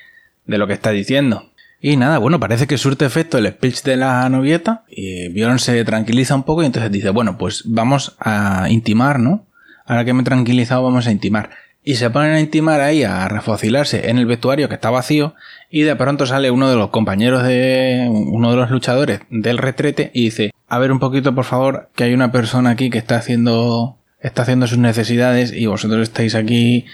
de 0.46 0.58
lo 0.58 0.68
que 0.68 0.74
está 0.74 0.92
diciendo. 0.92 1.49
Y 1.82 1.96
nada, 1.96 2.18
bueno, 2.18 2.40
parece 2.40 2.68
que 2.68 2.78
surte 2.78 3.06
efecto 3.06 3.38
el 3.38 3.48
speech 3.48 3.84
de 3.84 3.96
la 3.96 4.28
novieta 4.30 4.84
y 4.90 5.30
Bjorn 5.30 5.60
se 5.60 5.84
tranquiliza 5.86 6.36
un 6.36 6.44
poco 6.44 6.64
y 6.64 6.66
entonces 6.66 6.92
dice, 6.92 7.10
bueno, 7.10 7.38
pues 7.38 7.64
vamos 7.66 8.16
a 8.20 8.68
intimar, 8.70 9.20
¿no? 9.20 9.46
ahora 9.90 10.06
que 10.06 10.14
me 10.14 10.22
he 10.22 10.26
tranquilizado 10.26 10.84
vamos 10.84 11.08
a 11.08 11.12
intimar. 11.12 11.50
Y 11.84 11.96
se 11.96 12.10
ponen 12.10 12.34
a 12.34 12.40
intimar 12.40 12.82
ahí, 12.82 13.04
a 13.04 13.28
refocilarse 13.28 14.10
en 14.10 14.20
el 14.20 14.28
vestuario 14.28 14.70
que 14.70 14.76
está 14.76 14.92
vacío, 14.92 15.34
y 15.72 15.82
de 15.82 15.96
pronto 15.96 16.28
sale 16.28 16.52
uno 16.52 16.70
de 16.70 16.76
los 16.76 16.90
compañeros 16.92 17.44
de 17.44 18.08
uno 18.10 18.52
de 18.52 18.58
los 18.58 18.70
luchadores 18.70 19.22
del 19.32 19.58
retrete 19.58 20.12
y 20.14 20.26
dice, 20.26 20.52
a 20.68 20.78
ver 20.78 20.92
un 20.92 21.00
poquito 21.00 21.34
por 21.34 21.46
favor, 21.46 21.90
que 21.96 22.04
hay 22.04 22.14
una 22.14 22.32
persona 22.32 22.70
aquí 22.70 22.92
que 22.92 23.00
está 23.00 23.18
haciendo, 23.18 23.98
está 24.20 24.44
haciendo 24.44 24.68
sus 24.68 24.78
necesidades 24.78 25.52
y 25.52 25.66
vosotros 25.66 26.04
estáis 26.04 26.36
aquí, 26.36 26.86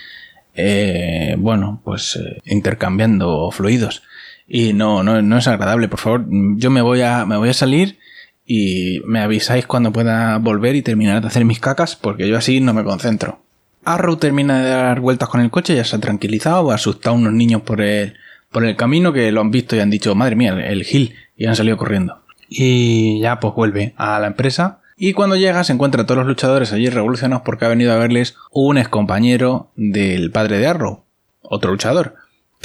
eh, 0.54 1.34
bueno, 1.38 1.82
pues 1.84 2.16
eh, 2.16 2.40
intercambiando 2.46 3.50
fluidos. 3.50 4.02
Y 4.48 4.72
no, 4.72 5.02
no, 5.02 5.22
no 5.22 5.38
es 5.38 5.48
agradable, 5.48 5.88
por 5.88 5.98
favor, 5.98 6.24
yo 6.28 6.70
me 6.70 6.80
voy 6.80 7.02
a, 7.02 7.26
me 7.26 7.36
voy 7.36 7.48
a 7.48 7.54
salir 7.54 7.98
y 8.46 9.00
me 9.04 9.20
avisáis 9.20 9.66
cuando 9.66 9.92
pueda 9.92 10.38
volver 10.38 10.76
y 10.76 10.82
terminar 10.82 11.20
de 11.20 11.26
hacer 11.26 11.44
mis 11.44 11.58
cacas 11.58 11.96
porque 11.96 12.28
yo 12.28 12.36
así 12.36 12.60
no 12.60 12.72
me 12.72 12.84
concentro. 12.84 13.40
Arrow 13.84 14.16
termina 14.16 14.62
de 14.62 14.70
dar 14.70 15.00
vueltas 15.00 15.28
con 15.28 15.40
el 15.40 15.50
coche, 15.50 15.74
ya 15.74 15.84
se 15.84 15.96
ha 15.96 16.00
tranquilizado, 16.00 16.70
ha 16.70 16.74
asustado 16.74 17.16
a 17.16 17.18
unos 17.18 17.32
niños 17.32 17.62
por 17.62 17.80
el, 17.80 18.14
por 18.50 18.64
el 18.64 18.76
camino 18.76 19.12
que 19.12 19.30
lo 19.32 19.40
han 19.40 19.50
visto 19.50 19.76
y 19.76 19.80
han 19.80 19.90
dicho, 19.90 20.14
madre 20.14 20.36
mía, 20.36 20.54
el 20.66 20.84
Gil, 20.84 21.14
y 21.36 21.46
han 21.46 21.56
salido 21.56 21.76
corriendo. 21.76 22.20
Y 22.48 23.20
ya 23.20 23.40
pues 23.40 23.54
vuelve 23.54 23.94
a 23.96 24.18
la 24.20 24.28
empresa 24.28 24.80
y 24.96 25.12
cuando 25.12 25.36
llega 25.36 25.62
se 25.64 25.72
encuentra 25.72 26.02
a 26.02 26.06
todos 26.06 26.18
los 26.18 26.26
luchadores 26.26 26.72
allí 26.72 26.88
revolucionados 26.88 27.42
porque 27.44 27.64
ha 27.64 27.68
venido 27.68 27.92
a 27.92 27.98
verles 27.98 28.36
un 28.50 28.78
ex 28.78 28.88
compañero 28.88 29.70
del 29.76 30.30
padre 30.30 30.58
de 30.58 30.68
Arrow, 30.68 31.04
otro 31.42 31.70
luchador 31.72 32.14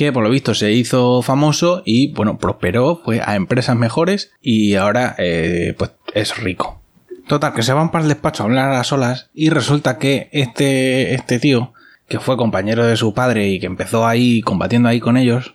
que 0.02 0.12
por 0.12 0.24
lo 0.24 0.32
visto 0.32 0.56
se 0.56 0.72
hizo 0.72 1.22
famoso 1.22 1.84
y 1.86 2.12
bueno, 2.14 2.40
prosperó, 2.40 3.00
fue 3.06 3.22
a 3.24 3.36
empresas 3.36 3.76
mejores 3.76 4.32
y 4.42 4.74
ahora 4.74 5.14
eh, 5.20 5.76
pues 5.78 5.92
es 6.16 6.38
rico. 6.38 6.82
Total, 7.28 7.54
que 7.54 7.62
se 7.62 7.72
van 7.72 7.92
para 7.92 8.02
el 8.02 8.10
despacho 8.10 8.42
a 8.42 8.48
hablar 8.48 8.72
a 8.72 8.84
solas 8.84 9.30
y 9.36 9.52
resulta 9.52 10.00
que 10.00 10.28
este, 10.32 11.14
este 11.14 11.38
tío, 11.38 11.74
que 12.08 12.20
fue 12.20 12.36
compañero 12.36 12.84
de 12.84 12.98
su 12.98 13.14
padre 13.14 13.50
y 13.50 13.60
que 13.60 13.68
empezó 13.68 14.08
ahí 14.08 14.42
combatiendo 14.42 14.90
ahí 14.90 15.00
con 15.00 15.18
ellos, 15.18 15.54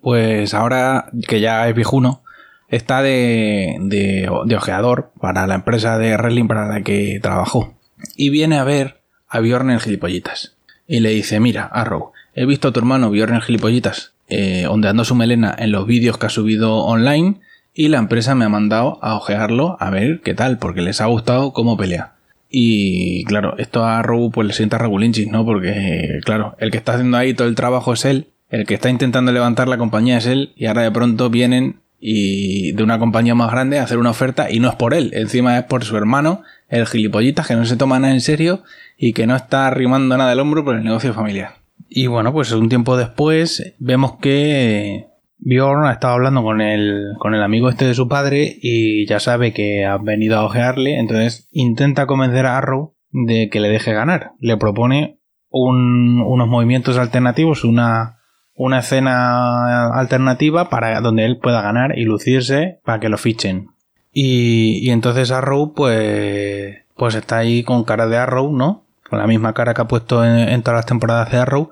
pues 0.00 0.54
ahora 0.54 1.10
que 1.28 1.40
ya 1.40 1.68
es 1.68 1.74
viejuno, 1.74 2.22
está 2.68 3.02
de, 3.02 3.76
de, 3.78 4.56
ojeador 4.56 5.12
para 5.20 5.46
la 5.46 5.56
empresa 5.56 5.98
de 5.98 6.16
wrestling 6.16 6.48
para 6.48 6.66
la 6.66 6.80
que 6.80 7.20
trabajó. 7.20 7.74
Y 8.16 8.30
viene 8.30 8.56
a 8.56 8.64
ver 8.64 9.02
a 9.28 9.40
Bjorn 9.40 9.68
en 9.68 9.80
gilipollitas. 9.80 10.56
Y 10.86 11.00
le 11.00 11.10
dice, 11.10 11.40
mira, 11.40 11.66
Arrow, 11.66 12.12
He 12.34 12.46
visto 12.46 12.68
a 12.68 12.72
tu 12.72 12.80
hermano 12.80 13.10
Bjorn 13.10 13.40
Gilipollitas 13.40 14.12
eh, 14.28 14.66
ondeando 14.66 15.04
su 15.04 15.14
melena 15.14 15.54
en 15.58 15.72
los 15.72 15.86
vídeos 15.86 16.16
que 16.16 16.26
ha 16.26 16.30
subido 16.30 16.78
online 16.78 17.40
y 17.74 17.88
la 17.88 17.98
empresa 17.98 18.34
me 18.34 18.46
ha 18.46 18.48
mandado 18.48 18.98
a 19.02 19.14
ojearlo 19.14 19.76
a 19.80 19.90
ver 19.90 20.20
qué 20.22 20.32
tal, 20.32 20.58
porque 20.58 20.80
les 20.80 21.02
ha 21.02 21.06
gustado 21.06 21.52
cómo 21.52 21.76
pelea. 21.76 22.14
Y 22.48 23.24
claro, 23.24 23.56
esto 23.58 23.84
a 23.84 24.02
Robu 24.02 24.30
pues 24.30 24.46
le 24.46 24.54
sienta 24.54 24.78
regulinchis, 24.78 25.28
¿no? 25.28 25.44
Porque, 25.44 26.20
claro, 26.24 26.54
el 26.58 26.70
que 26.70 26.78
está 26.78 26.92
haciendo 26.94 27.16
ahí 27.16 27.34
todo 27.34 27.48
el 27.48 27.54
trabajo 27.54 27.92
es 27.92 28.04
él, 28.04 28.28
el 28.50 28.66
que 28.66 28.74
está 28.74 28.90
intentando 28.90 29.32
levantar 29.32 29.68
la 29.68 29.78
compañía 29.78 30.18
es 30.18 30.26
él, 30.26 30.52
y 30.56 30.66
ahora 30.66 30.82
de 30.82 30.90
pronto 30.90 31.30
vienen 31.30 31.80
y 31.98 32.72
de 32.72 32.82
una 32.82 32.98
compañía 32.98 33.34
más 33.34 33.50
grande 33.50 33.78
a 33.78 33.84
hacer 33.84 33.98
una 33.98 34.10
oferta 34.10 34.50
y 34.50 34.58
no 34.58 34.68
es 34.68 34.74
por 34.74 34.92
él, 34.92 35.10
encima 35.14 35.58
es 35.58 35.64
por 35.64 35.84
su 35.84 35.96
hermano, 35.96 36.42
el 36.68 36.86
gilipollitas 36.86 37.46
que 37.46 37.54
no 37.54 37.64
se 37.64 37.76
toma 37.76 37.98
nada 37.98 38.12
en 38.12 38.20
serio 38.20 38.62
y 38.98 39.12
que 39.12 39.26
no 39.26 39.36
está 39.36 39.66
arrimando 39.66 40.16
nada 40.16 40.30
del 40.30 40.40
hombro 40.40 40.64
por 40.64 40.76
el 40.76 40.84
negocio 40.84 41.14
familiar. 41.14 41.61
Y 41.94 42.06
bueno, 42.06 42.32
pues 42.32 42.50
un 42.52 42.70
tiempo 42.70 42.96
después 42.96 43.74
vemos 43.78 44.16
que 44.16 45.08
Bjorn 45.36 45.84
ha 45.84 45.92
estado 45.92 46.14
hablando 46.14 46.42
con 46.42 46.62
el, 46.62 47.12
con 47.18 47.34
el 47.34 47.42
amigo 47.42 47.68
este 47.68 47.84
de 47.84 47.94
su 47.94 48.08
padre 48.08 48.56
y 48.62 49.06
ya 49.06 49.20
sabe 49.20 49.52
que 49.52 49.84
ha 49.84 49.98
venido 49.98 50.38
a 50.38 50.44
ojearle, 50.44 50.98
entonces 50.98 51.48
intenta 51.50 52.06
convencer 52.06 52.46
a 52.46 52.56
Arrow 52.56 52.94
de 53.10 53.50
que 53.50 53.60
le 53.60 53.68
deje 53.68 53.92
ganar. 53.92 54.32
Le 54.40 54.56
propone 54.56 55.18
unos 55.50 56.48
movimientos 56.48 56.96
alternativos, 56.96 57.62
una, 57.62 58.20
una 58.54 58.78
escena 58.78 59.92
alternativa 59.92 60.70
para 60.70 60.98
donde 61.02 61.26
él 61.26 61.38
pueda 61.38 61.60
ganar 61.60 61.98
y 61.98 62.04
lucirse 62.04 62.80
para 62.86 63.00
que 63.00 63.10
lo 63.10 63.18
fichen. 63.18 63.68
Y, 64.14 64.88
entonces 64.88 65.30
Arrow, 65.30 65.74
pues, 65.74 66.74
pues 66.96 67.14
está 67.14 67.36
ahí 67.36 67.64
con 67.64 67.84
cara 67.84 68.06
de 68.06 68.16
Arrow, 68.16 68.50
¿no? 68.50 68.81
Con 69.12 69.18
la 69.18 69.26
misma 69.26 69.52
cara 69.52 69.74
que 69.74 69.82
ha 69.82 69.86
puesto 69.86 70.24
en, 70.24 70.62
todas 70.62 70.78
las 70.78 70.86
temporadas 70.86 71.30
de 71.30 71.36
Arrow. 71.36 71.70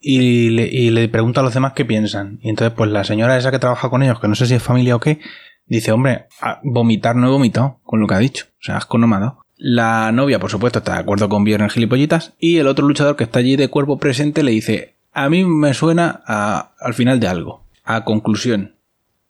Y 0.00 0.48
le, 0.48 0.66
y 0.72 1.08
pregunta 1.08 1.42
a 1.42 1.44
los 1.44 1.52
demás 1.52 1.74
qué 1.74 1.84
piensan. 1.84 2.38
Y 2.40 2.48
entonces, 2.48 2.74
pues 2.74 2.90
la 2.90 3.04
señora 3.04 3.36
esa 3.36 3.50
que 3.50 3.58
trabaja 3.58 3.90
con 3.90 4.02
ellos, 4.02 4.18
que 4.18 4.28
no 4.28 4.34
sé 4.34 4.46
si 4.46 4.54
es 4.54 4.62
familia 4.62 4.96
o 4.96 4.98
qué, 4.98 5.20
dice, 5.66 5.92
hombre, 5.92 6.24
vomitar 6.62 7.16
no 7.16 7.26
he 7.26 7.30
vomitado 7.30 7.80
con 7.84 8.00
lo 8.00 8.06
que 8.06 8.14
ha 8.14 8.18
dicho. 8.18 8.46
O 8.52 8.62
sea, 8.62 8.78
asco 8.78 8.96
no. 8.96 9.44
La 9.58 10.10
novia, 10.10 10.38
por 10.38 10.50
supuesto, 10.50 10.78
está 10.78 10.94
de 10.94 11.00
acuerdo 11.00 11.28
con 11.28 11.44
Viernes 11.44 11.70
Gilipollitas. 11.74 12.32
Y 12.38 12.56
el 12.56 12.66
otro 12.66 12.88
luchador 12.88 13.14
que 13.14 13.24
está 13.24 13.40
allí 13.40 13.56
de 13.56 13.68
cuerpo 13.68 13.98
presente 13.98 14.42
le 14.42 14.52
dice, 14.52 14.94
a 15.12 15.28
mí 15.28 15.44
me 15.44 15.74
suena 15.74 16.22
a, 16.26 16.70
al 16.80 16.94
final 16.94 17.20
de 17.20 17.28
algo, 17.28 17.66
a 17.84 18.04
conclusión. 18.04 18.76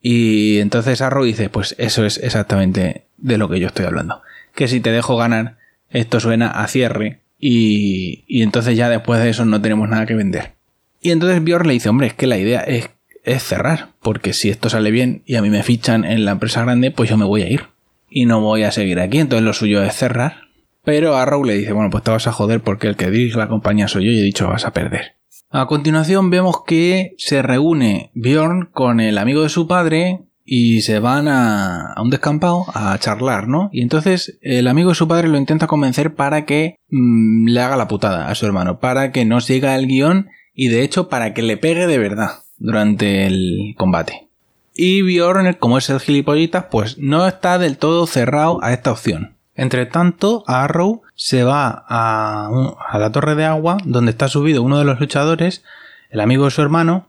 Y 0.00 0.60
entonces 0.60 1.02
Arrow 1.02 1.24
dice, 1.24 1.50
pues 1.50 1.74
eso 1.78 2.04
es 2.04 2.18
exactamente 2.18 3.06
de 3.16 3.38
lo 3.38 3.48
que 3.48 3.58
yo 3.58 3.66
estoy 3.66 3.86
hablando. 3.86 4.22
Que 4.54 4.68
si 4.68 4.78
te 4.78 4.92
dejo 4.92 5.16
ganar, 5.16 5.56
esto 5.88 6.20
suena 6.20 6.48
a 6.48 6.68
cierre 6.68 7.22
y, 7.40 8.24
y 8.28 8.42
entonces 8.42 8.76
ya 8.76 8.88
después 8.88 9.22
de 9.22 9.30
eso 9.30 9.44
no 9.44 9.60
tenemos 9.60 9.88
nada 9.88 10.06
que 10.06 10.14
vender. 10.14 10.52
Y 11.00 11.10
entonces 11.10 11.42
Bjorn 11.42 11.66
le 11.66 11.74
dice, 11.74 11.88
hombre, 11.88 12.08
es 12.08 12.14
que 12.14 12.26
la 12.26 12.38
idea 12.38 12.60
es, 12.60 12.90
es 13.24 13.42
cerrar, 13.42 13.88
porque 14.02 14.32
si 14.32 14.50
esto 14.50 14.68
sale 14.68 14.90
bien 14.90 15.22
y 15.24 15.36
a 15.36 15.42
mí 15.42 15.50
me 15.50 15.62
fichan 15.62 16.04
en 16.04 16.24
la 16.24 16.32
empresa 16.32 16.62
grande, 16.62 16.90
pues 16.90 17.08
yo 17.08 17.16
me 17.16 17.24
voy 17.24 17.42
a 17.42 17.48
ir. 17.48 17.64
Y 18.10 18.26
no 18.26 18.40
voy 18.40 18.64
a 18.64 18.72
seguir 18.72 19.00
aquí, 19.00 19.18
entonces 19.18 19.44
lo 19.44 19.52
suyo 19.52 19.82
es 19.82 19.94
cerrar. 19.94 20.48
Pero 20.84 21.16
Arrow 21.16 21.44
le 21.44 21.54
dice, 21.54 21.72
bueno, 21.72 21.90
pues 21.90 22.04
te 22.04 22.10
vas 22.10 22.26
a 22.26 22.32
joder 22.32 22.60
porque 22.60 22.88
el 22.88 22.96
que 22.96 23.10
dirige 23.10 23.38
la 23.38 23.48
compañía 23.48 23.88
soy 23.88 24.06
yo 24.06 24.10
y 24.10 24.18
he 24.18 24.22
dicho 24.22 24.48
vas 24.48 24.66
a 24.66 24.72
perder. 24.72 25.16
A 25.50 25.66
continuación 25.66 26.30
vemos 26.30 26.62
que 26.66 27.14
se 27.18 27.42
reúne 27.42 28.10
Bjorn 28.14 28.68
con 28.72 29.00
el 29.00 29.18
amigo 29.18 29.42
de 29.42 29.48
su 29.48 29.66
padre 29.66 30.20
y 30.52 30.80
se 30.80 30.98
van 30.98 31.28
a, 31.28 31.94
un 32.02 32.10
descampado 32.10 32.66
a 32.74 32.98
charlar, 32.98 33.46
¿no? 33.46 33.70
Y 33.72 33.82
entonces 33.82 34.36
el 34.42 34.66
amigo 34.66 34.88
de 34.88 34.96
su 34.96 35.06
padre 35.06 35.28
lo 35.28 35.38
intenta 35.38 35.68
convencer 35.68 36.16
para 36.16 36.44
que 36.44 36.74
mm, 36.88 37.46
le 37.46 37.60
haga 37.60 37.76
la 37.76 37.86
putada 37.86 38.28
a 38.28 38.34
su 38.34 38.46
hermano, 38.46 38.80
para 38.80 39.12
que 39.12 39.24
no 39.24 39.40
siga 39.40 39.76
el 39.76 39.86
guion 39.86 40.28
y 40.52 40.66
de 40.66 40.82
hecho 40.82 41.08
para 41.08 41.34
que 41.34 41.42
le 41.42 41.56
pegue 41.56 41.86
de 41.86 41.98
verdad 41.98 42.40
durante 42.58 43.28
el 43.28 43.76
combate. 43.78 44.28
Y 44.74 45.02
Bjorn, 45.02 45.52
como 45.54 45.78
es 45.78 45.88
el 45.88 46.00
gilipollitas, 46.00 46.64
pues 46.68 46.98
no 46.98 47.28
está 47.28 47.58
del 47.58 47.78
todo 47.78 48.08
cerrado 48.08 48.58
a 48.60 48.72
esta 48.72 48.90
opción. 48.90 49.36
Entre 49.54 49.86
tanto, 49.86 50.42
Arrow 50.48 51.02
se 51.14 51.44
va 51.44 51.84
a, 51.88 52.50
la 52.98 53.12
torre 53.12 53.36
de 53.36 53.44
agua 53.44 53.78
donde 53.84 54.10
está 54.10 54.26
subido 54.26 54.64
uno 54.64 54.80
de 54.80 54.84
los 54.84 54.98
luchadores, 54.98 55.62
el 56.10 56.18
amigo 56.18 56.46
de 56.46 56.50
su 56.50 56.60
hermano, 56.60 57.06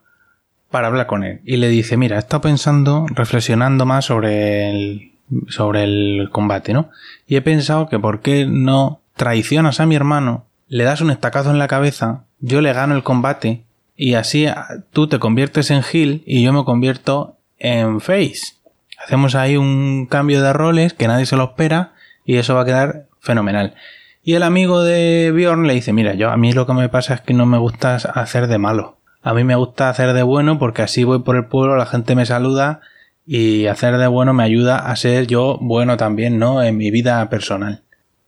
para 0.71 0.87
hablar 0.87 1.05
con 1.05 1.23
él. 1.23 1.41
Y 1.45 1.57
le 1.57 1.69
dice, 1.69 1.97
mira, 1.97 2.15
he 2.15 2.19
estado 2.19 2.41
pensando, 2.41 3.05
reflexionando 3.09 3.85
más 3.85 4.05
sobre 4.05 4.69
el, 4.69 5.11
sobre 5.47 5.83
el 5.83 6.29
combate, 6.31 6.73
¿no? 6.73 6.89
Y 7.27 7.35
he 7.35 7.41
pensado 7.41 7.87
que 7.87 7.99
por 7.99 8.21
qué 8.21 8.45
no 8.45 9.01
traicionas 9.15 9.79
a 9.79 9.85
mi 9.85 9.95
hermano, 9.95 10.45
le 10.67 10.85
das 10.85 11.01
un 11.01 11.11
estacazo 11.11 11.51
en 11.51 11.59
la 11.59 11.67
cabeza, 11.67 12.23
yo 12.39 12.61
le 12.61 12.73
gano 12.73 12.95
el 12.95 13.03
combate 13.03 13.63
y 13.95 14.15
así 14.15 14.47
tú 14.91 15.07
te 15.07 15.19
conviertes 15.19 15.69
en 15.69 15.83
Gil 15.83 16.23
y 16.25 16.41
yo 16.41 16.53
me 16.53 16.63
convierto 16.63 17.37
en 17.59 17.99
Face. 17.99 18.55
Hacemos 19.03 19.35
ahí 19.35 19.57
un 19.57 20.07
cambio 20.09 20.41
de 20.41 20.53
roles 20.53 20.93
que 20.93 21.07
nadie 21.07 21.25
se 21.25 21.35
lo 21.35 21.43
espera 21.43 21.93
y 22.25 22.37
eso 22.37 22.55
va 22.55 22.61
a 22.61 22.65
quedar 22.65 23.05
fenomenal. 23.19 23.75
Y 24.23 24.33
el 24.35 24.43
amigo 24.43 24.83
de 24.83 25.31
Bjorn 25.35 25.67
le 25.67 25.74
dice, 25.74 25.93
mira, 25.93 26.13
yo 26.13 26.29
a 26.29 26.37
mí 26.37 26.53
lo 26.53 26.67
que 26.67 26.74
me 26.74 26.89
pasa 26.89 27.15
es 27.15 27.22
que 27.22 27.33
no 27.33 27.46
me 27.46 27.57
gusta 27.57 27.96
hacer 27.96 28.48
de 28.48 28.57
malo. 28.59 28.98
A 29.22 29.34
mí 29.34 29.44
me 29.44 29.55
gusta 29.55 29.90
hacer 29.90 30.14
de 30.14 30.24
bueno 30.24 30.57
porque 30.57 30.81
así 30.81 31.03
voy 31.03 31.20
por 31.20 31.36
el 31.36 31.46
pueblo, 31.46 31.77
la 31.77 31.86
gente 31.86 32.16
me 32.16 32.25
saluda 32.25 32.81
y 33.25 33.68
hacer 33.68 33.98
de 33.98 34.07
bueno 34.07 34.34
me 34.34 34.44
ayuda 34.44 34.77
a 34.90 34.96
ser 34.96 35.27
yo 35.27 35.57
bueno 35.62 35.98
también, 35.98 36.40
¿no? 36.40 36.64
En 36.64 36.77
mi 36.77 36.90
vida 36.92 37.29
personal. 37.29 37.84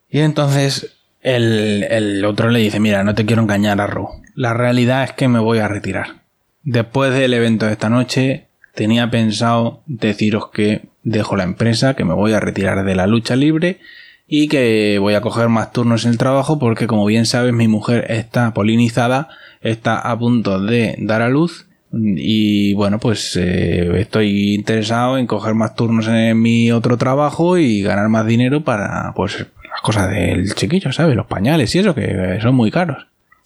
Y 0.09 0.19
entonces 0.19 0.95
el, 1.21 1.83
el 1.89 2.23
otro 2.25 2.49
le 2.49 2.59
dice, 2.59 2.79
mira, 2.79 3.03
no 3.03 3.15
te 3.15 3.25
quiero 3.25 3.41
engañar, 3.41 3.81
a 3.81 3.87
Ru. 3.87 4.09
La 4.35 4.53
realidad 4.53 5.03
es 5.03 5.13
que 5.13 5.27
me 5.27 5.39
voy 5.39 5.59
a 5.59 5.67
retirar. 5.67 6.23
Después 6.61 7.13
del 7.13 7.33
evento 7.33 7.65
de 7.65 7.71
esta 7.71 7.89
noche, 7.89 8.47
tenía 8.75 9.09
pensado 9.09 9.81
deciros 9.87 10.49
que 10.51 10.89
dejo 11.03 11.35
la 11.35 11.43
empresa, 11.43 11.95
que 11.95 12.05
me 12.05 12.13
voy 12.13 12.33
a 12.33 12.39
retirar 12.39 12.83
de 12.85 12.95
la 12.95 13.07
lucha 13.07 13.35
libre 13.35 13.79
y 14.35 14.47
que 14.47 14.97
voy 14.99 15.13
a 15.13 15.21
coger 15.21 15.47
más 15.47 15.71
turnos 15.71 16.05
en 16.05 16.11
el 16.11 16.17
trabajo 16.17 16.57
porque 16.57 16.87
como 16.87 17.05
bien 17.05 17.27
sabes 17.27 17.53
mi 17.53 17.67
mujer 17.67 18.07
está 18.09 18.51
polinizada, 18.51 19.29
está 19.61 19.99
a 19.99 20.17
punto 20.17 20.59
de 20.59 20.95
dar 20.97 21.21
a 21.21 21.29
luz 21.29 21.67
y 21.91 22.73
bueno 22.73 22.97
pues 22.97 23.35
eh, 23.35 23.91
estoy 23.99 24.55
interesado 24.55 25.19
en 25.19 25.27
coger 25.27 25.53
más 25.53 25.75
turnos 25.75 26.07
en 26.07 26.41
mi 26.41 26.71
otro 26.71 26.97
trabajo 26.97 27.59
y 27.59 27.83
ganar 27.83 28.09
más 28.09 28.25
dinero 28.25 28.63
para 28.63 29.13
pues 29.15 29.37
las 29.37 29.81
cosas 29.83 30.09
del 30.09 30.55
chiquillo, 30.55 30.91
¿sabes? 30.91 31.15
Los 31.15 31.27
pañales 31.27 31.75
y 31.75 31.77
eso 31.77 31.93
que 31.93 32.39
son 32.41 32.55
muy 32.55 32.71
caros. 32.71 33.05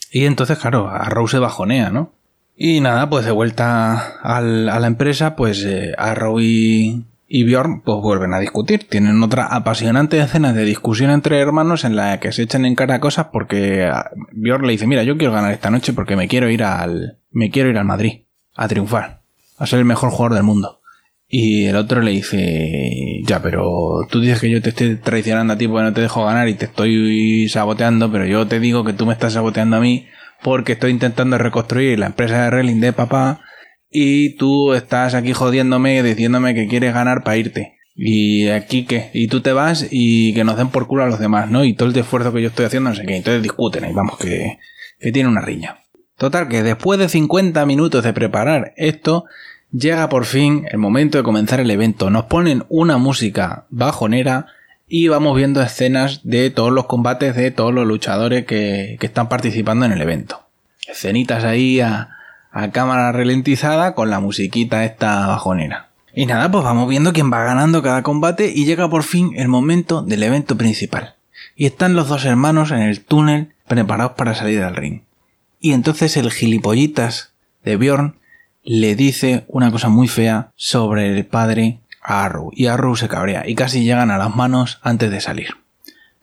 Y 0.09 0.23
entonces 0.23 0.57
claro, 0.57 0.87
a 0.87 1.09
Rose 1.09 1.33
se 1.33 1.39
bajonea, 1.39 1.89
¿no? 1.89 2.13
Y 2.55 2.79
nada, 2.79 3.09
pues 3.09 3.25
de 3.25 3.31
vuelta 3.31 4.21
a 4.23 4.39
la 4.39 4.87
empresa, 4.87 5.35
pues 5.35 5.65
eh, 5.65 5.93
Arrow 5.97 6.39
y 7.27 7.43
Bjorn 7.43 7.81
pues 7.81 7.97
vuelven 8.01 8.33
a 8.33 8.39
discutir. 8.39 8.87
Tienen 8.87 9.21
otra 9.21 9.47
apasionante 9.47 10.19
escena 10.19 10.53
de 10.53 10.63
discusión 10.63 11.11
entre 11.11 11.39
hermanos 11.39 11.83
en 11.83 11.95
la 11.95 12.19
que 12.19 12.31
se 12.31 12.43
echan 12.43 12.65
en 12.65 12.75
cara 12.75 12.99
cosas 12.99 13.27
porque 13.31 13.85
ah, 13.85 14.09
Bjorn 14.31 14.65
le 14.65 14.73
dice, 14.73 14.87
mira, 14.87 15.03
yo 15.03 15.17
quiero 15.17 15.33
ganar 15.33 15.51
esta 15.51 15.69
noche 15.69 15.93
porque 15.93 16.15
me 16.15 16.27
quiero 16.27 16.49
ir 16.49 16.63
al, 16.63 17.19
me 17.31 17.51
quiero 17.51 17.69
ir 17.69 17.77
al 17.77 17.85
Madrid 17.85 18.23
a 18.55 18.67
triunfar, 18.67 19.21
a 19.57 19.67
ser 19.67 19.79
el 19.79 19.85
mejor 19.85 20.09
jugador 20.09 20.35
del 20.35 20.43
mundo. 20.43 20.81
Y 21.29 21.65
el 21.65 21.75
otro 21.75 22.01
le 22.01 22.11
dice, 22.11 23.21
ya, 23.25 23.41
pero 23.41 24.07
tú 24.09 24.21
dices 24.21 24.39
que 24.39 24.49
yo 24.49 24.61
te 24.61 24.69
estoy 24.69 24.95
traicionando 24.95 25.53
a 25.53 25.57
ti 25.57 25.67
porque 25.67 25.83
no 25.83 25.93
te 25.93 25.99
dejo 25.99 26.23
ganar 26.23 26.47
y 26.47 26.53
te 26.53 26.65
estoy 26.65 27.49
saboteando, 27.49 28.09
pero 28.09 28.25
yo 28.25 28.47
te 28.47 28.61
digo 28.61 28.85
que 28.85 28.93
tú 28.93 29.05
me 29.05 29.11
estás 29.11 29.33
saboteando 29.33 29.75
a 29.75 29.81
mí 29.81 30.07
porque 30.41 30.73
estoy 30.73 30.91
intentando 30.91 31.37
reconstruir 31.37 31.99
la 31.99 32.05
empresa 32.05 32.43
de 32.43 32.49
Relling 32.49 32.79
de 32.79 32.93
papá 32.93 33.41
y 33.89 34.35
tú 34.35 34.73
estás 34.73 35.13
aquí 35.13 35.33
jodiéndome, 35.33 36.03
diciéndome 36.03 36.53
que 36.53 36.67
quieres 36.67 36.93
ganar 36.93 37.23
para 37.23 37.37
irte. 37.37 37.77
Y 37.95 38.49
aquí 38.49 38.85
qué, 38.85 39.09
y 39.13 39.27
tú 39.27 39.41
te 39.41 39.53
vas 39.53 39.87
y 39.89 40.33
que 40.35 40.43
nos 40.43 40.57
den 40.57 40.69
por 40.69 40.85
culo 40.87 41.03
a 41.03 41.07
los 41.07 41.19
demás, 41.19 41.49
¿no? 41.49 41.63
Y 41.65 41.73
todo 41.73 41.89
el 41.89 41.97
esfuerzo 41.97 42.31
que 42.31 42.43
yo 42.43 42.49
estoy 42.49 42.65
haciendo, 42.65 42.91
no 42.91 42.95
sé 42.95 43.05
qué. 43.05 43.15
Entonces 43.15 43.41
discuten 43.41 43.89
y 43.89 43.93
vamos, 43.93 44.17
que, 44.19 44.59
que 44.99 45.11
tiene 45.11 45.29
una 45.29 45.41
riña. 45.41 45.79
Total, 46.15 46.47
que 46.47 46.61
después 46.61 46.99
de 46.99 47.09
50 47.09 47.65
minutos 47.65 48.03
de 48.03 48.13
preparar 48.13 48.73
esto, 48.77 49.25
llega 49.71 50.09
por 50.09 50.25
fin 50.25 50.67
el 50.71 50.77
momento 50.77 51.17
de 51.17 51.23
comenzar 51.23 51.59
el 51.59 51.71
evento. 51.71 52.11
Nos 52.11 52.25
ponen 52.25 52.65
una 52.69 52.97
música 52.97 53.65
bajonera 53.71 54.45
y 54.87 55.07
vamos 55.07 55.35
viendo 55.35 55.61
escenas 55.61 56.21
de 56.23 56.51
todos 56.51 56.71
los 56.71 56.85
combates 56.85 57.35
de 57.35 57.49
todos 57.49 57.73
los 57.73 57.87
luchadores 57.87 58.45
que, 58.45 58.97
que 58.99 59.05
están 59.07 59.27
participando 59.27 59.87
en 59.87 59.91
el 59.91 60.01
evento. 60.01 60.47
Escenitas 60.87 61.43
ahí 61.43 61.79
a, 61.79 62.16
a 62.57 62.71
cámara 62.71 63.11
ralentizada 63.11 63.93
con 63.93 64.09
la 64.09 64.19
musiquita 64.19 64.83
esta 64.83 65.27
bajonera. 65.27 65.89
Y 66.15 66.25
nada, 66.25 66.49
pues 66.49 66.63
vamos 66.63 66.89
viendo 66.89 67.13
quién 67.13 67.31
va 67.31 67.43
ganando 67.43 67.83
cada 67.83 68.01
combate 68.01 68.51
y 68.53 68.65
llega 68.65 68.89
por 68.89 69.03
fin 69.03 69.33
el 69.35 69.47
momento 69.47 70.01
del 70.01 70.23
evento 70.23 70.57
principal. 70.57 71.13
Y 71.55 71.67
están 71.67 71.95
los 71.95 72.07
dos 72.07 72.25
hermanos 72.25 72.71
en 72.71 72.79
el 72.79 73.05
túnel 73.05 73.53
preparados 73.67 74.13
para 74.13 74.33
salir 74.33 74.63
al 74.63 74.75
ring. 74.75 75.01
Y 75.59 75.73
entonces 75.73 76.17
el 76.17 76.31
gilipollitas 76.31 77.33
de 77.63 77.77
Bjorn 77.77 78.15
le 78.63 78.95
dice 78.95 79.45
una 79.47 79.69
cosa 79.69 79.89
muy 79.89 80.07
fea 80.07 80.51
sobre 80.55 81.15
el 81.15 81.25
padre 81.27 81.81
a 82.01 82.25
Arrow. 82.25 82.49
Y 82.53 82.65
Arrow 82.65 82.95
se 82.95 83.07
cabrea 83.07 83.47
y 83.47 83.53
casi 83.53 83.83
llegan 83.83 84.09
a 84.09 84.17
las 84.17 84.35
manos 84.35 84.79
antes 84.81 85.11
de 85.11 85.21
salir. 85.21 85.49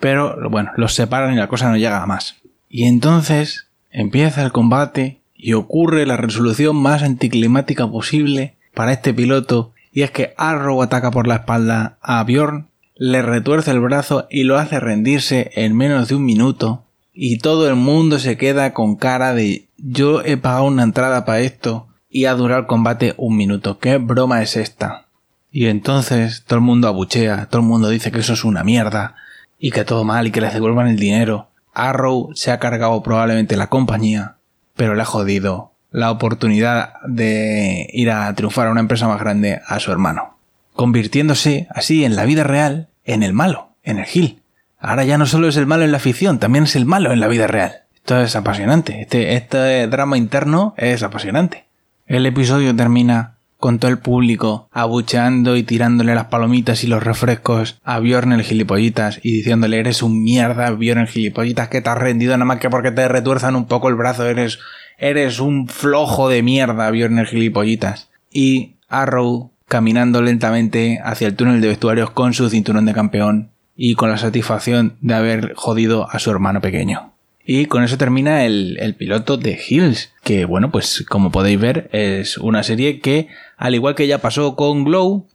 Pero 0.00 0.50
bueno, 0.50 0.72
los 0.76 0.94
separan 0.94 1.32
y 1.32 1.36
la 1.36 1.46
cosa 1.46 1.70
no 1.70 1.76
llega 1.76 2.02
a 2.02 2.06
más. 2.06 2.36
Y 2.68 2.86
entonces 2.86 3.68
empieza 3.92 4.42
el 4.42 4.50
combate 4.50 5.20
y 5.44 5.52
ocurre 5.52 6.06
la 6.06 6.16
resolución 6.16 6.74
más 6.74 7.02
anticlimática 7.02 7.86
posible 7.86 8.56
para 8.72 8.92
este 8.94 9.12
piloto 9.12 9.74
y 9.92 10.00
es 10.00 10.10
que 10.10 10.32
Arrow 10.38 10.80
ataca 10.80 11.10
por 11.10 11.26
la 11.26 11.34
espalda 11.34 11.98
a 12.00 12.24
Bjorn, 12.24 12.68
le 12.96 13.20
retuerce 13.20 13.70
el 13.70 13.80
brazo 13.80 14.26
y 14.30 14.44
lo 14.44 14.56
hace 14.56 14.80
rendirse 14.80 15.50
en 15.54 15.76
menos 15.76 16.08
de 16.08 16.14
un 16.14 16.24
minuto 16.24 16.84
y 17.12 17.40
todo 17.40 17.68
el 17.68 17.74
mundo 17.74 18.18
se 18.18 18.38
queda 18.38 18.72
con 18.72 18.96
cara 18.96 19.34
de 19.34 19.68
yo 19.76 20.22
he 20.22 20.38
pagado 20.38 20.64
una 20.64 20.82
entrada 20.82 21.26
para 21.26 21.40
esto 21.40 21.88
y 22.08 22.24
ha 22.24 22.32
durado 22.32 22.62
el 22.62 22.66
combate 22.66 23.12
un 23.18 23.36
minuto. 23.36 23.78
¿Qué 23.78 23.98
broma 23.98 24.40
es 24.40 24.56
esta? 24.56 25.08
Y 25.52 25.66
entonces 25.66 26.44
todo 26.46 26.60
el 26.60 26.64
mundo 26.64 26.88
abuchea, 26.88 27.50
todo 27.50 27.60
el 27.60 27.68
mundo 27.68 27.90
dice 27.90 28.10
que 28.10 28.20
eso 28.20 28.32
es 28.32 28.44
una 28.44 28.64
mierda 28.64 29.16
y 29.58 29.72
que 29.72 29.84
todo 29.84 30.04
mal 30.04 30.26
y 30.26 30.30
que 30.30 30.40
les 30.40 30.54
devuelvan 30.54 30.88
el 30.88 30.98
dinero. 30.98 31.50
Arrow 31.74 32.30
se 32.34 32.50
ha 32.50 32.58
cargado 32.58 33.02
probablemente 33.02 33.58
la 33.58 33.66
compañía 33.66 34.38
pero 34.76 34.94
le 34.94 35.02
ha 35.02 35.06
jodido 35.06 35.72
la 35.90 36.10
oportunidad 36.10 36.94
de 37.06 37.88
ir 37.92 38.10
a 38.10 38.34
triunfar 38.34 38.66
a 38.66 38.70
una 38.70 38.80
empresa 38.80 39.06
más 39.06 39.20
grande 39.20 39.60
a 39.66 39.78
su 39.78 39.92
hermano, 39.92 40.36
convirtiéndose 40.72 41.68
así 41.70 42.04
en 42.04 42.16
la 42.16 42.24
vida 42.24 42.42
real 42.42 42.88
en 43.04 43.22
el 43.22 43.32
malo, 43.32 43.70
en 43.82 43.98
el 43.98 44.04
Gil. 44.04 44.42
Ahora 44.78 45.04
ya 45.04 45.18
no 45.18 45.26
solo 45.26 45.48
es 45.48 45.56
el 45.56 45.66
malo 45.66 45.84
en 45.84 45.92
la 45.92 45.98
ficción, 45.98 46.38
también 46.38 46.64
es 46.64 46.76
el 46.76 46.84
malo 46.84 47.12
en 47.12 47.20
la 47.20 47.28
vida 47.28 47.46
real. 47.46 47.82
Esto 47.94 48.20
es 48.20 48.34
apasionante, 48.36 49.00
este, 49.00 49.34
este 49.34 49.86
drama 49.86 50.18
interno 50.18 50.74
es 50.76 51.02
apasionante. 51.02 51.64
El 52.06 52.26
episodio 52.26 52.74
termina 52.76 53.33
con 53.64 53.78
todo 53.78 53.90
el 53.90 53.96
público 53.96 54.68
abucheando 54.72 55.56
y 55.56 55.62
tirándole 55.62 56.14
las 56.14 56.26
palomitas 56.26 56.84
y 56.84 56.86
los 56.86 57.02
refrescos 57.02 57.80
a 57.82 57.98
Bjorn 57.98 58.32
el 58.32 58.42
gilipollitas 58.42 59.20
y 59.22 59.32
diciéndole 59.38 59.78
eres 59.78 60.02
un 60.02 60.22
mierda 60.22 60.70
Bjorn 60.72 61.00
el 61.00 61.08
gilipollitas 61.08 61.68
que 61.68 61.80
te 61.80 61.88
has 61.88 61.96
rendido 61.96 62.34
nada 62.34 62.44
más 62.44 62.58
que 62.58 62.68
porque 62.68 62.90
te 62.90 63.08
retuerzan 63.08 63.56
un 63.56 63.64
poco 63.64 63.88
el 63.88 63.94
brazo 63.94 64.26
eres 64.26 64.58
eres 64.98 65.40
un 65.40 65.66
flojo 65.66 66.28
de 66.28 66.42
mierda 66.42 66.90
Bjorn 66.90 67.18
el 67.18 67.26
gilipollitas 67.26 68.10
y 68.30 68.74
Arrow 68.90 69.50
caminando 69.66 70.20
lentamente 70.20 71.00
hacia 71.02 71.28
el 71.28 71.34
túnel 71.34 71.62
de 71.62 71.68
vestuarios 71.68 72.10
con 72.10 72.34
su 72.34 72.50
cinturón 72.50 72.84
de 72.84 72.92
campeón 72.92 73.48
y 73.74 73.94
con 73.94 74.10
la 74.10 74.18
satisfacción 74.18 74.98
de 75.00 75.14
haber 75.14 75.54
jodido 75.54 76.06
a 76.10 76.18
su 76.18 76.30
hermano 76.30 76.60
pequeño. 76.60 77.14
Y 77.46 77.66
con 77.66 77.84
eso 77.84 77.98
termina 77.98 78.44
el, 78.46 78.94
piloto 78.98 79.36
de 79.36 79.60
Hills, 79.68 80.12
que 80.22 80.46
bueno, 80.46 80.70
pues 80.70 81.04
como 81.06 81.30
podéis 81.30 81.60
ver 81.60 81.90
es 81.92 82.38
una 82.38 82.62
serie 82.62 83.00
que, 83.00 83.28
al 83.56 83.74
igual 83.74 83.94
que 83.94 84.06
ya 84.06 84.18
pasó 84.18 84.56
con 84.56 84.84
Glow, 84.84 85.26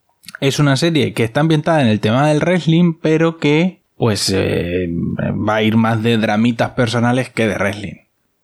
es 0.42 0.60
una 0.60 0.76
serie 0.78 1.14
que 1.14 1.24
está 1.24 1.42
ambientada 1.42 1.82
en 1.82 1.88
el 1.88 2.00
tema 2.00 2.28
del 2.28 2.40
wrestling, 2.40 2.94
pero 3.02 3.38
que 3.38 3.80
pues 3.98 4.32
eh, 4.34 4.88
va 4.90 5.56
a 5.56 5.62
ir 5.62 5.76
más 5.76 6.02
de 6.02 6.18
dramitas 6.18 6.72
personales 6.72 7.30
que 7.30 7.48
de 7.48 7.56
wrestling. 7.56 7.96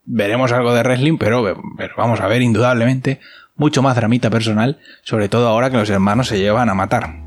Veremos 0.04 0.52
algo 0.52 0.74
de 0.74 0.84
wrestling, 0.84 1.18
pero, 1.18 1.62
pero 1.78 1.94
vamos 1.98 2.20
a 2.20 2.28
ver 2.28 2.42
indudablemente 2.42 3.20
mucho 3.56 3.82
más 3.82 3.96
dramita 3.96 4.30
personal, 4.30 4.80
sobre 5.02 5.30
todo 5.30 5.48
ahora 5.48 5.70
que 5.70 5.78
los 5.78 5.90
hermanos 5.90 6.28
se 6.28 6.40
llevan 6.40 6.70
a 6.70 6.74
matar. 6.74 7.24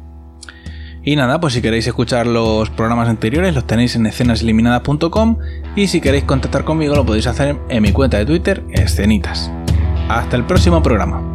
Y 1.02 1.16
nada, 1.16 1.40
pues 1.40 1.54
si 1.54 1.62
queréis 1.62 1.86
escuchar 1.86 2.26
los 2.26 2.68
programas 2.70 3.08
anteriores 3.08 3.54
los 3.54 3.66
tenéis 3.66 3.96
en 3.96 4.06
escenaseliminadas.com 4.06 5.38
y 5.74 5.86
si 5.86 6.00
queréis 6.00 6.24
contactar 6.24 6.64
conmigo 6.64 6.94
lo 6.94 7.06
podéis 7.06 7.26
hacer 7.26 7.56
en 7.70 7.82
mi 7.82 7.92
cuenta 7.92 8.18
de 8.18 8.26
Twitter, 8.26 8.62
escenitas. 8.72 9.50
Hasta 10.08 10.36
el 10.36 10.44
próximo 10.44 10.82
programa. 10.82 11.27